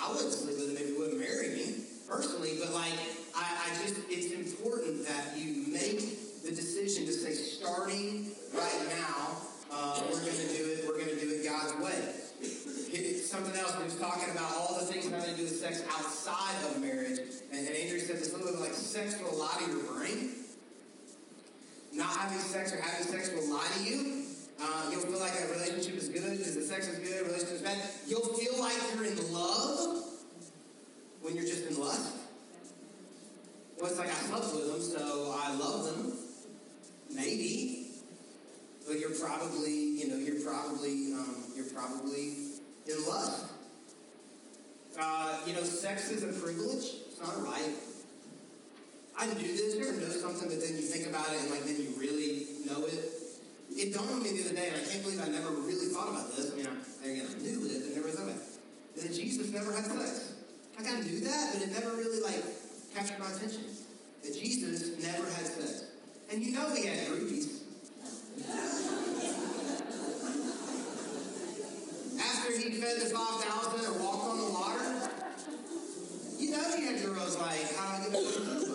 [0.00, 1.74] I wouldn't sleep with him if he wouldn't marry me,
[2.08, 2.92] personally, but like,
[3.36, 6.00] I, I just, it's important that you make
[6.42, 9.36] the decision to say, starting right now,
[9.72, 11.94] uh, we're going to do it, we're going to do it God's way.
[12.92, 15.82] It- Something else, we was talking about all the things having to do with sex
[15.90, 17.18] outside of marriage.
[17.50, 20.30] And, and Andrea said this little bit like sex will lie to your brain.
[21.92, 24.23] Not having sex or having sex will lie to you.
[24.64, 27.62] Uh, you'll feel like a relationship is good because the sex is good, relationship is
[27.62, 27.78] bad.
[28.06, 30.04] You'll feel like you're in love
[31.20, 32.16] when you're just in lust.
[33.78, 36.12] Well, it's like I slept with them, so I love them.
[37.14, 37.88] Maybe,
[38.86, 42.32] but you're probably, you know, you're probably, um, you're probably
[42.86, 43.52] in lust.
[44.98, 46.86] Uh, you know, sex is a privilege.
[47.08, 47.74] It's not a right.
[49.18, 49.76] I knew this.
[49.76, 52.86] Ever know something, but then you think about it, and like then you really know
[52.86, 53.13] it.
[53.76, 56.08] It dawned on me the other day, and I can't believe I never really thought
[56.08, 56.52] about this.
[56.52, 59.02] I mean, I, again, I knew it, but never thought about it.
[59.02, 60.34] That Jesus never had sex.
[60.78, 62.38] Like I knew that, but it never really like
[62.94, 63.66] captured my attention.
[64.22, 65.90] That Jesus never had sex,
[66.30, 67.62] and you know he had groupies.
[72.14, 75.10] After he fed the five thousand or walked on the water,
[76.38, 78.73] you know he had girls like, how do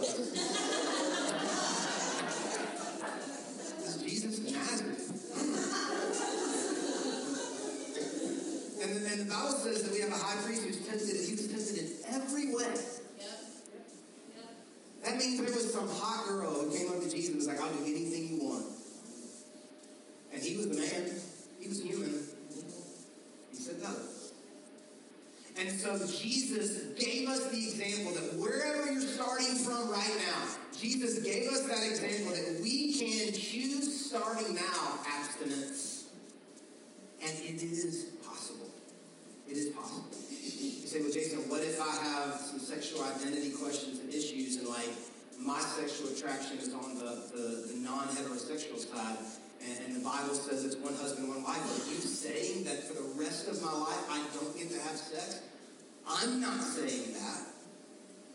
[9.30, 12.54] Bible says that we have a high priest who's tempted, he was tempted in every
[12.54, 12.76] way.
[15.04, 17.60] That means there was some hot girl who came up to Jesus and was like,
[17.60, 18.66] I'll do anything you want.
[20.34, 21.12] And he was the man.
[21.60, 22.24] He was human.
[23.52, 23.96] He said no.
[25.58, 31.20] And so Jesus gave us the example that wherever you're starting from right now, Jesus
[31.20, 36.10] gave us that example that we can choose starting now abstinence.
[37.22, 38.09] And it is.
[39.80, 44.68] You say, well, Jason, what if I have some sexual identity questions and issues and
[44.68, 44.90] like
[45.40, 49.18] my sexual attraction is on the, the, the non-heterosexual side
[49.64, 51.60] and, and the Bible says it's one husband, one wife.
[51.60, 54.96] Are you saying that for the rest of my life I don't get to have
[54.96, 55.42] sex?
[56.08, 57.42] I'm not saying that,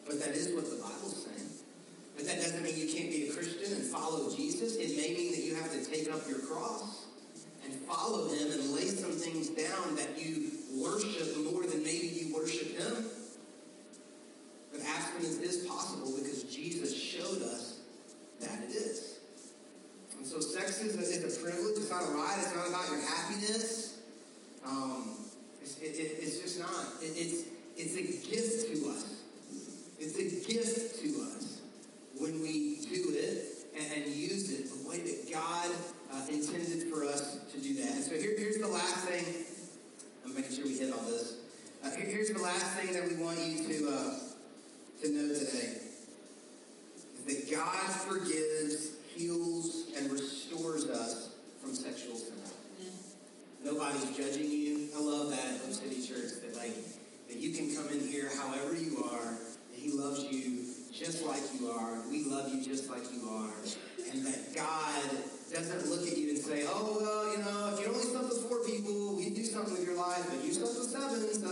[0.07, 1.51] but that is what the Bible's saying.
[2.17, 4.77] But that doesn't mean you can't be a Christian and follow Jesus.
[4.77, 7.07] It may mean that you have to take up your cross
[7.65, 12.35] and follow him and lay some things down that you worship more than maybe you
[12.35, 13.05] worship him.
[14.73, 17.81] But abstinence is possible because Jesus showed us
[18.41, 19.19] that it is.
[20.17, 21.77] And so sex is a, is a privilege.
[21.77, 22.37] It's not a right.
[22.39, 23.99] It's not about your happiness.
[24.67, 25.17] Um,
[25.61, 27.03] it's, it, it, it's just not.
[27.03, 27.45] It, it's,
[27.77, 29.23] it's a gift to us.
[29.99, 31.61] It's a gift to us
[32.19, 35.71] when we do it and, and use it the way that God
[36.13, 37.95] uh, intended for us to do that.
[37.95, 39.25] And so here, here's the last thing.
[40.35, 41.37] Making sure we hit all this.
[41.85, 44.19] Uh, here, here's the last thing that we want you to uh,
[45.03, 45.79] to know today:
[47.27, 51.31] that God forgives, heals, and restores us
[51.61, 52.35] from sexual sin.
[53.65, 54.89] Nobody's judging you.
[54.95, 56.75] I love that at Hope City Church that like
[57.29, 59.33] that you can come in here however you are.
[59.71, 62.03] That He loves you just like you are.
[62.11, 63.55] We love you just like you are,
[64.11, 65.11] and that God
[65.51, 68.61] doesn't look at you and say, "Oh you know, if you only slept with four
[68.65, 71.49] people, we'd do something with your life, but you slept with seven, so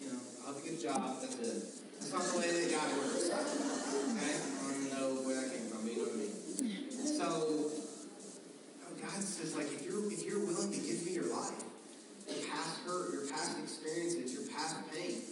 [0.00, 1.20] you know, I'll have a good job.
[1.20, 3.30] That's it." That's not the way that God works.
[3.30, 5.86] Okay, I don't even know where that came from.
[5.86, 6.90] But you know what I mean.
[6.98, 7.26] So.
[8.82, 11.62] Oh, God says, like, if you're if you're willing to give me your life,
[12.26, 15.22] your past hurt, your past experiences, your past pain,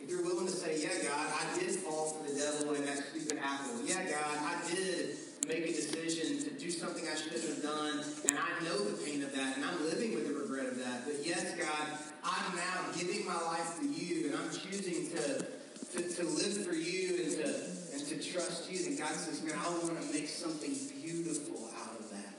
[0.00, 3.10] if you're willing to say, yeah, God, I did fall for the devil and that
[3.10, 3.82] stupid apple.
[3.84, 5.18] Yeah, God, I did
[5.48, 9.22] make a decision to do something I shouldn't have done, and I know the pain
[9.22, 11.04] of that, and I'm living with the regret of that.
[11.04, 15.44] But yes, God, I'm now giving my life to you, and I'm choosing to
[15.92, 17.46] to, to live for you and to
[17.92, 18.86] and to trust you.
[18.86, 22.34] And God says, man, I want to make something beautiful out of that.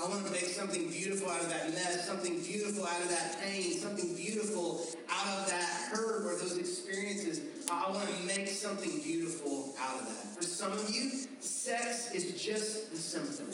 [0.00, 3.38] I want to make something beautiful out of that mess, something beautiful out of that
[3.42, 7.42] pain, something beautiful out of that hurt or those experiences.
[7.70, 10.34] I want to make something beautiful out of that.
[10.34, 11.10] For some of you,
[11.40, 13.48] sex is just the symptom.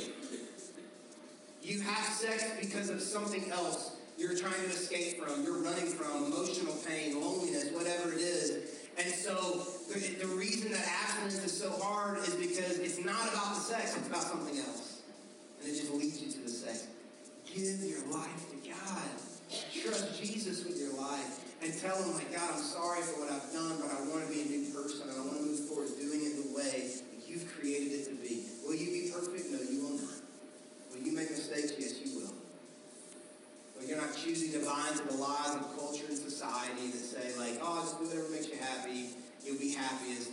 [1.63, 6.25] You have sex because of something else you're trying to escape from, you're running from,
[6.25, 8.75] emotional pain, loneliness, whatever it is.
[8.99, 9.63] And so
[9.95, 13.97] the, the reason that abstinence is so hard is because it's not about the sex,
[13.97, 15.03] it's about something else.
[15.61, 16.89] And it just leads you to the sex.
[17.55, 19.11] Give your life to God.
[19.73, 21.45] Trust Jesus with your life.
[21.63, 24.31] And tell him, like, God, I'm sorry for what I've done, but I want to
[24.31, 27.27] be a new person and I want to move forward doing it the way that
[27.27, 28.47] you've created it to be.
[28.63, 29.51] Will you be perfect?
[29.51, 30.23] No, you will not.
[30.95, 31.75] Will you make mistakes?
[31.75, 32.35] Yes, you will.
[33.75, 37.35] But you're not choosing to buy into the lies of culture and society that say,
[37.35, 39.19] like, oh, just do whatever makes you happy.
[39.43, 40.31] You'll be happiest.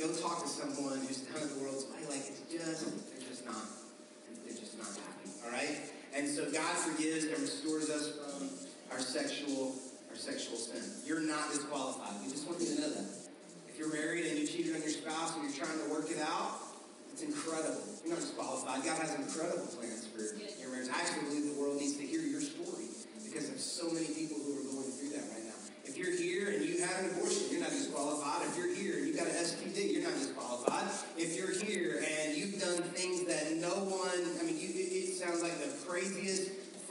[0.00, 2.08] Go talk to someone who's done it the world's way.
[2.08, 3.68] Like, it's just, they're just not.
[4.48, 5.28] They're just not happy.
[5.44, 5.92] All right?
[6.14, 8.48] And so God forgives and restores us from
[8.92, 9.74] our sexual,
[10.10, 10.82] our sexual sin.
[11.04, 12.22] You're not disqualified.
[12.24, 13.06] We just want you to know that.
[13.68, 16.20] If you're married and you cheated on your spouse and you're trying to work it
[16.22, 16.54] out,
[17.14, 17.78] It's incredible.
[18.02, 18.82] You're not disqualified.
[18.82, 20.90] God has incredible plans for your marriage.
[20.90, 22.90] I actually believe the world needs to hear your story
[23.22, 25.54] because there's so many people who are going through that right now.
[25.84, 28.46] If you're here and you had an abortion, you're not disqualified.
[28.50, 30.90] If you're here and you got an STD, you're not disqualified.
[31.16, 31.83] If you're here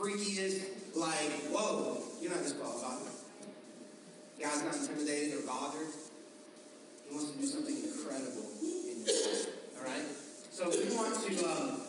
[0.04, 3.08] freakiest, like, whoa, you're not disqualified.
[4.42, 5.88] God's not intimidated or bothered.
[7.08, 9.48] He wants to do something incredible in life.
[9.78, 10.04] All right?
[10.52, 11.82] So we want to, um,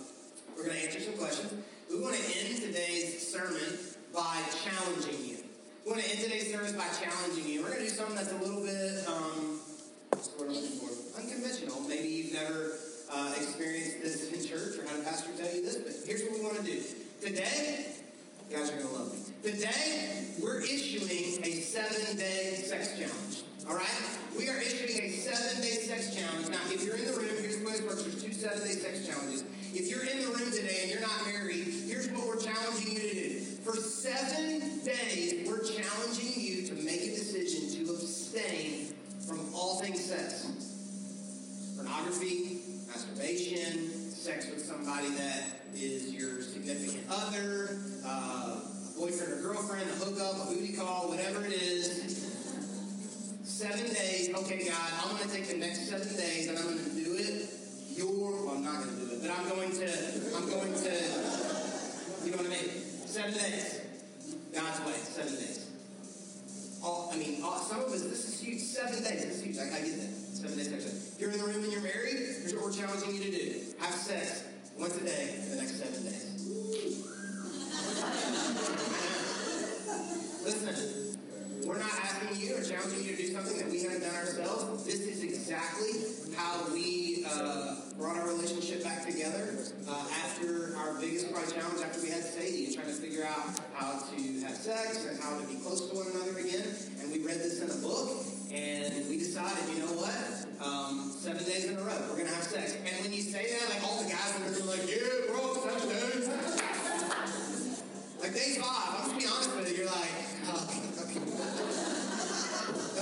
[0.57, 1.53] we're going to answer some questions.
[1.91, 3.79] We want to end today's sermon
[4.15, 5.37] by challenging you.
[5.85, 7.63] We want to end today's service by challenging you.
[7.63, 9.59] We're going to do something that's a little bit, um,
[10.11, 11.19] what's the word I'm looking for?
[11.19, 11.81] Unconventional.
[11.89, 12.79] Maybe you've never
[13.11, 16.39] uh, experienced this in church or had a pastor tell you this, but here's what
[16.39, 16.81] we want to do.
[17.21, 17.87] Today,
[18.51, 19.19] you guys are going to love me.
[19.43, 23.43] Today, we're issuing a seven day sex challenge.
[23.69, 24.19] All right?
[24.37, 26.49] We are issuing a seven day sex challenge.
[26.49, 28.75] Now, if you're in the room, here's the way it works there's two seven day
[28.75, 29.45] sex challenges.
[29.73, 33.01] If you're in the room today and you're not married, here's what we're challenging you
[33.01, 33.41] to do.
[33.65, 38.95] For seven days, we're challenging you to make a decision to abstain
[39.27, 40.75] from all things sex
[41.77, 45.45] pornography, masturbation, sex with somebody that
[45.77, 51.45] is your significant other, uh, a boyfriend or girlfriend, a hookup, a booty call, whatever
[51.45, 52.25] it is.
[53.45, 56.79] Seven days, okay, God, I'm going to take the next seven days and I'm going
[56.79, 57.53] to do it
[58.01, 59.93] your, well, I'm not going to do it, but I'm going to,
[60.33, 60.95] I'm going to,
[62.25, 62.81] you know what I mean?
[63.05, 63.83] Seven days.
[64.55, 65.69] God's way, seven days.
[66.83, 68.61] All, I mean, all, some of us, this is huge.
[68.61, 69.59] Seven days, this is huge.
[69.59, 70.14] I, I get that.
[70.45, 71.15] Seven days.
[71.15, 73.63] If you're in the room and you're married, here's what we're challenging you to do.
[73.81, 74.45] Have sex
[74.79, 76.37] once a day for the next seven days.
[80.45, 81.17] Listen,
[81.67, 84.85] we're not asking you or challenging you to do something that we haven't done ourselves.
[84.85, 89.57] This is exactly how we uh, brought our relationship back together
[89.89, 93.59] uh, after our biggest probably challenge after we had Sadie and trying to figure out
[93.73, 96.69] how to have sex and how to be close to one another again.
[97.01, 98.13] And we read this in a book
[98.55, 100.15] and we decided, you know what?
[100.63, 102.79] Um, seven days in a row, we're going to have sex.
[102.79, 105.27] And when you say that, like all the guys in the room are like, yeah,
[105.27, 106.31] bro, seven days.
[108.23, 110.15] Like day five, I'm going to be honest with you, you're like,
[110.55, 110.71] oh,
[111.03, 111.19] okay.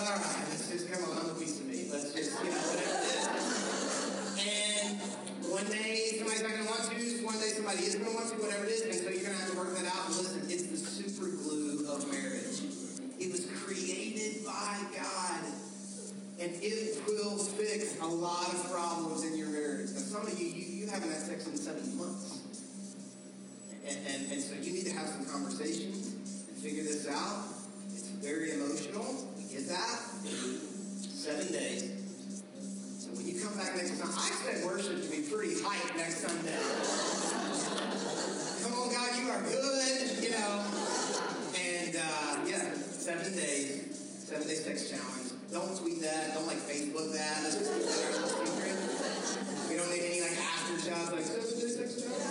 [0.00, 1.84] All right, let's just come on, a piece of me.
[1.92, 3.28] Let's just, you know, whatever it is.
[4.40, 4.96] And
[5.52, 6.96] one day somebody's not going to want to,
[7.28, 8.91] one day somebody is going to want to, whatever it is.
[16.52, 19.88] And it will fix a lot of problems in your marriage.
[19.92, 22.40] Now, some of you, you, you haven't had sex in seven months.
[23.88, 26.12] And, and, and so you need to have some conversations
[26.48, 27.44] and figure this out.
[27.88, 29.32] It's very emotional.
[29.36, 29.96] We get that.
[31.00, 32.42] Seven days.
[33.00, 36.20] So when you come back next time, I expect worship to be pretty hype next
[36.20, 36.60] Sunday.
[38.60, 40.68] Come on, God, you are good, you know.
[41.56, 43.96] And uh, yeah, seven days,
[44.28, 45.21] seven days sex challenge.
[45.52, 46.32] Don't tweet that.
[46.32, 47.42] Don't like Facebook that.
[47.44, 48.24] Let's just little.
[49.68, 52.24] We don't need any like after shots like sex challenge.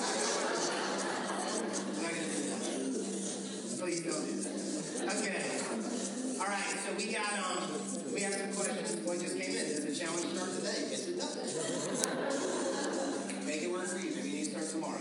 [1.85, 2.65] I'm not gonna do that.
[3.77, 4.57] Please don't do that.
[5.13, 5.37] Okay.
[6.41, 6.73] All right.
[6.81, 7.69] So we got um
[8.09, 8.97] we have some questions.
[9.05, 9.69] One just came in.
[9.69, 10.89] Does the challenge start today?
[10.89, 11.37] Yes, it does.
[13.45, 14.15] Make it work for you.
[14.15, 14.97] Maybe you need to start tomorrow.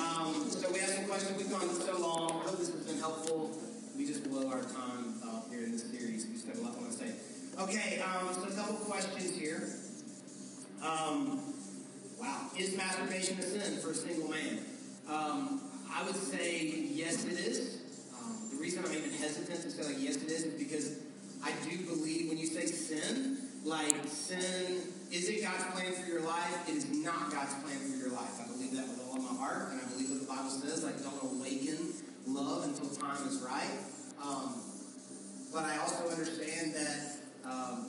[0.00, 1.36] Um, so we have some questions.
[1.36, 2.40] We've gone so long.
[2.40, 3.52] I hope this has been helpful.
[3.96, 6.26] We just blow our time uh, here in this series.
[6.26, 7.12] We just have a lot more to say.
[7.58, 8.02] Okay.
[8.04, 9.62] Um, so a couple questions here.
[10.84, 11.54] Um,
[12.20, 12.50] wow.
[12.58, 14.60] Is masturbation a sin for a single man?
[15.08, 17.80] Um, I would say yes, it is.
[18.12, 20.98] Um, the reason I'm even hesitant to say like yes, it is is because
[21.42, 26.20] I do believe when you say sin, like sin, is it God's plan for your
[26.20, 26.68] life?
[26.68, 28.38] It is not God's plan for your life.
[28.38, 30.84] I believe that with all of my heart, and I believe what the Bible says.
[30.84, 31.94] Like, don't awaken
[32.26, 33.78] love until time is right.
[34.22, 34.60] Um,
[35.54, 37.15] but I also understand that.
[37.46, 37.86] Um,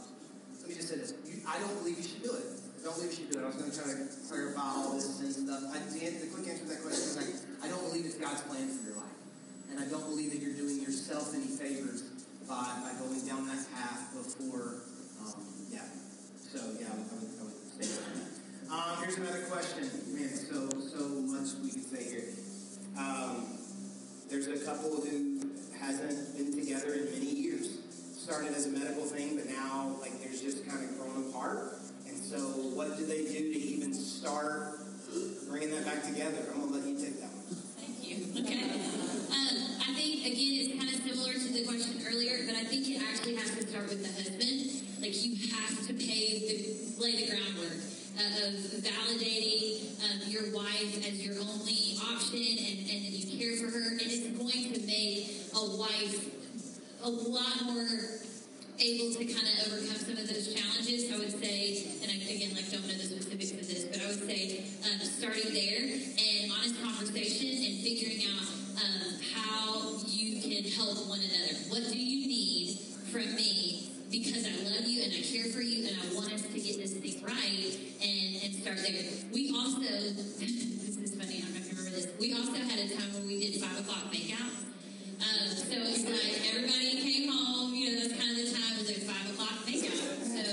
[0.62, 2.46] let me just say this: you, I don't believe you should do it.
[2.78, 3.44] I don't believe you should do it.
[3.44, 5.66] I was going to try to clarify all this sin stuff.
[5.74, 7.34] I, the, quick answer to that question is like,
[7.66, 9.18] I don't believe it's God's plan for your life,
[9.74, 12.06] and I don't believe that you're doing yourself any favors
[12.46, 14.86] by, by going down that path before.
[15.26, 15.42] Um,
[15.74, 15.82] yeah.
[16.38, 18.38] So yeah, I would, I would, I would say that.
[18.70, 19.90] Um, here's another question.
[20.14, 22.30] Man, so so much we could say here.
[22.94, 23.58] Um,
[24.30, 25.42] there's a couple who
[25.80, 27.47] hasn't been together in many years.
[28.28, 31.80] Started as a medical thing, but now like there's just kind of grown apart.
[32.10, 32.36] And so,
[32.76, 34.84] what do they do to even start
[35.48, 36.36] bringing that back together?
[36.54, 37.56] I'm gonna let you take that one.
[37.80, 38.44] Thank you.
[38.44, 38.68] Okay.
[39.32, 42.90] Um, I think again it's kind of similar to the question earlier, but I think
[42.92, 44.76] it actually has to start with the husband.
[45.00, 47.80] Like you have to pay the lay the groundwork.
[48.20, 48.54] uh, of
[48.84, 53.92] validating um, your wife as your only option and, and that you care for her.
[53.92, 56.37] And it's going to make a wife
[57.08, 57.88] a lot more
[58.84, 61.08] able to kind of overcome some of those challenges.
[61.08, 64.08] I would say, and I, again, like don't know the specifics of this, but I
[64.12, 68.44] would say um, starting there and honest conversation and figuring out
[68.84, 71.56] um, how you can help one another.
[71.72, 72.76] What do you need
[73.08, 73.88] from me?
[74.12, 76.76] Because I love you and I care for you and I want us to get
[76.76, 77.72] this thing right
[78.04, 79.00] and, and start there.
[79.32, 82.84] We also, this is funny, I don't know if you remember this, we also had
[82.84, 84.57] a time when we did five o'clock makeout.
[85.28, 88.80] Um, so it was like everybody came home, you know, that's kind of the time,
[88.80, 90.24] it was like five o'clock makeout.
[90.24, 90.44] So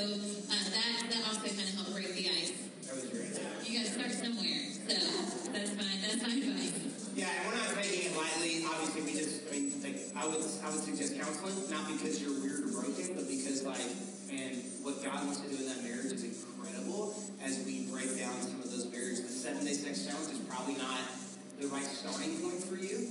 [0.50, 2.50] uh, that, that also kind of helped break the ice.
[2.90, 3.46] That was idea.
[3.62, 4.66] You got to start somewhere.
[4.74, 4.98] So
[5.54, 6.74] that's my, that's my advice.
[7.14, 8.66] Yeah, and we're not taking it lightly.
[8.66, 12.34] Obviously, we just, I mean, like, I would, I would suggest counseling, not because you're
[12.42, 13.86] weird or broken, but because, like,
[14.34, 17.14] and what God wants to do in that marriage is incredible
[17.46, 19.22] as we break down some of those barriers.
[19.22, 20.98] The seven day sex challenge is probably not
[21.62, 23.06] the right starting point for you,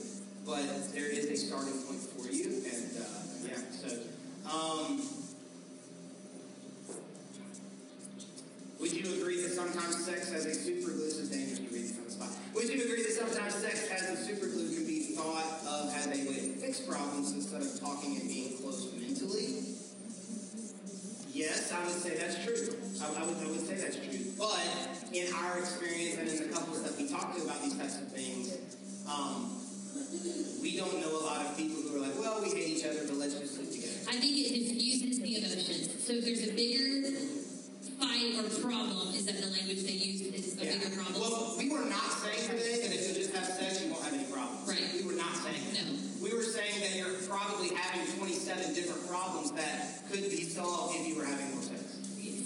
[0.45, 3.89] but there is a starting point for you, and uh, yeah, so.
[4.49, 5.01] Um,
[8.83, 11.07] Would you agree that sometimes sex has a super glue?
[11.07, 12.27] Is dangerous to read from the spot.
[12.53, 16.07] Would you agree that sometimes sex has a super glue can be thought of as
[16.07, 19.79] a way to fix problems instead of talking and being close mentally?
[21.31, 22.75] Yes, I would say that's true.
[22.99, 24.19] I, I would, I would say that's true.
[24.35, 24.59] But
[25.15, 28.11] in our experience and in the couples that we talk to about these types of
[28.11, 28.51] things,
[29.07, 29.62] um,
[30.61, 33.05] we don't know a lot of people who are like, well, we hate each other,
[33.07, 33.93] but let's just live together.
[34.09, 36.03] I think it diffuses the emotions.
[36.03, 37.13] So if there's a bigger
[37.99, 40.77] fight or problem, is that the language they use is a Yeah.
[40.79, 41.19] bigger problem?
[41.21, 44.13] Well, we were not saying today that if you just have sex, you won't have
[44.13, 44.67] any problems.
[44.67, 44.81] Right.
[44.97, 45.85] We were not saying that.
[45.85, 45.99] No.
[46.23, 51.07] We were saying that you're probably having 27 different problems that could be solved if
[51.07, 51.81] you were having more sex.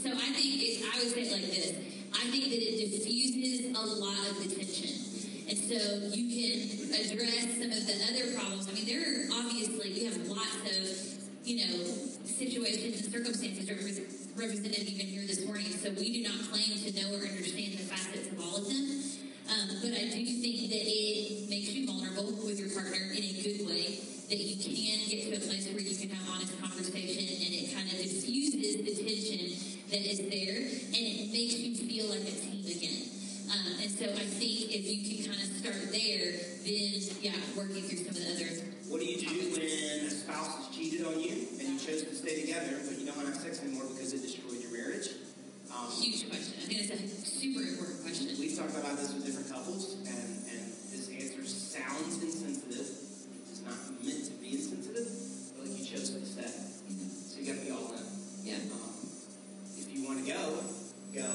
[0.03, 1.73] So I think it, I would say it like this.
[2.13, 4.93] I think that it diffuses a lot of the tension.
[5.47, 8.67] And so you can address some of the other problems.
[8.69, 10.85] I mean, there are obviously, we have lots of,
[11.45, 11.77] you know,
[12.25, 13.69] situations and circumstances
[14.35, 15.69] represented even here this morning.
[15.73, 19.01] So we do not claim to know or understand the facets of all of them.
[19.47, 23.33] Um, but I do think that it makes you vulnerable with your partner in a
[23.41, 27.23] good way, that you can get to a place where you can have honest conversation
[27.23, 29.55] and it kind of diffuses the tension
[29.89, 33.16] that is there and it makes you feel like a team again.
[33.57, 36.29] Um, and so I think if you can kind of start there,
[36.61, 36.93] then,
[37.25, 38.53] yeah, working through some of the other.
[38.85, 42.13] What do you do when a spouse has cheated on you and you chose to
[42.13, 45.09] stay together, but you don't want to have sex anymore because it destroyed your marriage?
[45.73, 46.53] Um, Huge question.
[46.61, 48.29] I think it's a super important question.
[48.37, 50.61] We've talked about this with different couples, and, and
[50.93, 52.93] this answer sounds insensitive.
[53.49, 53.73] It's not
[54.05, 55.09] meant to be insensitive,
[55.57, 56.45] but like you chose to stay.
[56.45, 58.05] So you got to be all in.
[58.45, 58.61] Yeah.
[58.69, 59.01] Um,
[59.81, 60.61] if you want to go,
[61.17, 61.29] go.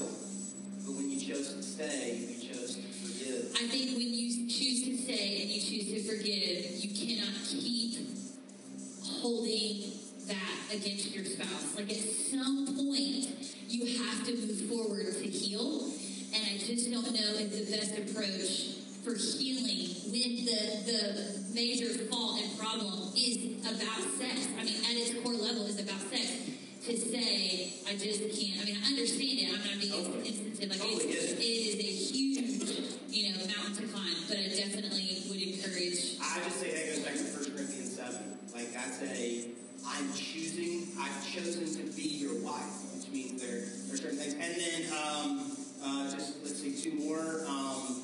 [0.83, 3.55] But when you chose to stay, you chose to forgive.
[3.55, 8.09] I think when you choose to say and you choose to forgive, you cannot keep
[9.05, 9.93] holding
[10.27, 11.77] that against your spouse.
[11.77, 13.29] Like at some point,
[13.69, 15.91] you have to move forward to heal.
[16.35, 21.89] And I just don't know if the best approach for healing when the, the major
[22.07, 24.49] fault and problem is about sex.
[24.59, 26.51] I mean, at its core level is about sex.
[26.83, 28.61] To say, I just can't.
[28.61, 29.32] I mean, I understand
[29.91, 29.95] it.
[29.95, 31.43] I'm not being Like Totally it's, it.
[31.43, 32.39] is a huge,
[33.09, 34.17] you know, mountain to climb.
[34.29, 36.17] But I definitely would encourage.
[36.23, 38.15] I just say that goes back to 1 Corinthians 7.
[38.55, 39.49] Like, I say,
[39.87, 44.35] I'm choosing, I've chosen to be your wife, which means there, there are certain things.
[44.35, 47.45] And then, um, uh, just, let's see, two more.
[47.49, 48.03] Um,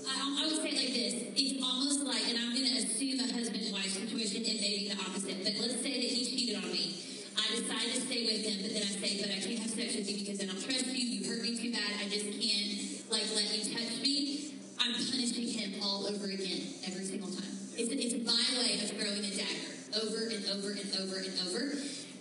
[0.05, 1.15] I, I would say it like this.
[1.35, 4.43] It's almost like, and I'm going to assume a husband-wife situation.
[4.45, 5.43] It may be the opposite.
[5.43, 7.01] But let's say that he cheated on me.
[7.37, 9.97] I decide to stay with him, but then I say, but I can't have sex
[9.97, 11.05] with you because I don't trust you.
[11.05, 11.93] You hurt me too bad.
[12.01, 12.73] I just can't
[13.13, 14.57] like let you touch me.
[14.81, 17.53] I'm punishing him all over again every single time.
[17.77, 21.63] It's, it's my way of throwing a dagger over and over and over and over.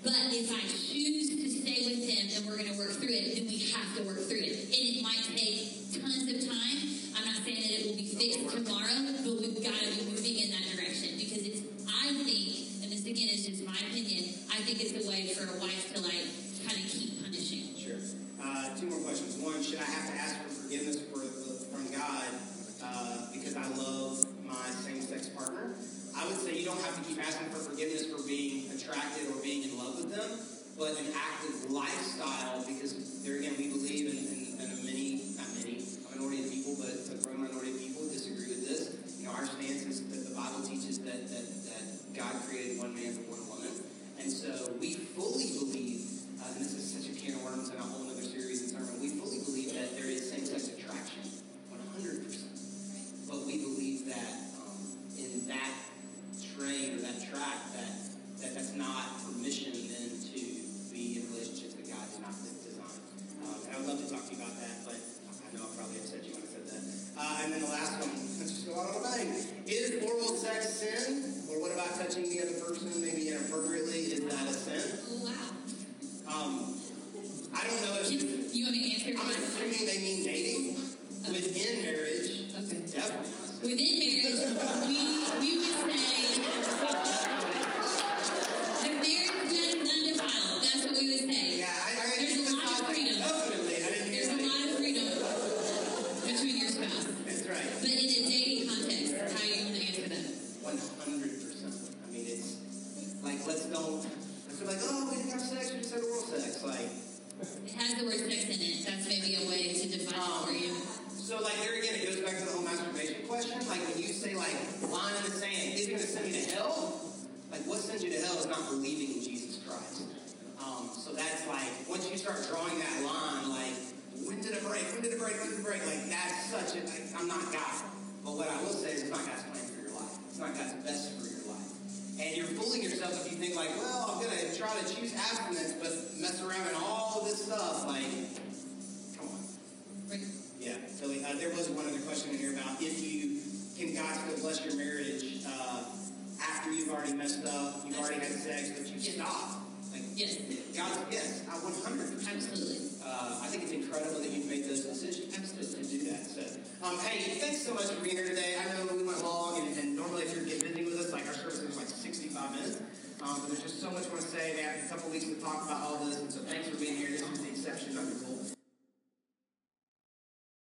[0.03, 3.39] But if I choose to stay with him and we're going to work through it,
[3.39, 4.67] then we have to work through it.
[4.67, 6.79] And it might take tons of time.
[7.15, 10.35] I'm not saying that it will be fixed tomorrow, but we've got to be moving
[10.35, 14.59] in that direction because it's, I think, and this again is just my opinion, I
[14.67, 16.27] think it's a way for a wife to like
[16.67, 17.75] kind of keep punishing.
[17.77, 17.99] Sure.
[18.53, 19.41] Uh, two more questions.
[19.41, 21.25] One, should I have to ask for forgiveness for,
[21.73, 22.29] from God
[22.85, 25.73] uh, because I love my same-sex partner?
[26.13, 29.41] I would say you don't have to keep asking for forgiveness for being attracted or
[29.41, 30.37] being in love with them,
[30.77, 35.49] but an active lifestyle because there again we believe in, in, in a many, not
[35.57, 39.17] many, a minority of people, but a growing minority of people disagree with this.
[39.17, 41.83] You know, our stance is that the Bible teaches that, that, that
[42.13, 43.73] God created one man for one woman.
[44.21, 46.05] And so we fully believe
[46.37, 46.83] uh, in the
[58.77, 60.39] not permission then to
[60.89, 63.01] be in relationships that God did not design.
[63.43, 65.75] Um, and I would love to talk to you about that, but I know I'll
[65.77, 66.83] probably upset you when I said that.
[67.13, 69.29] Uh, and then the last one, let's just go out on a bang.
[69.67, 71.53] Is oral sex sin?
[71.53, 74.17] Or what about touching the other person maybe inappropriately?
[74.17, 74.81] Is that a sin?
[75.21, 75.53] Wow.
[76.33, 76.73] Um,
[77.53, 78.19] I don't know if you,
[78.51, 79.13] you want to answer.
[79.13, 80.77] I'm assuming they mean dating
[81.21, 81.31] okay.
[81.31, 82.49] within marriage.
[82.57, 82.81] Okay.
[82.89, 83.29] Definitely.
[83.61, 85.22] Within marriage, we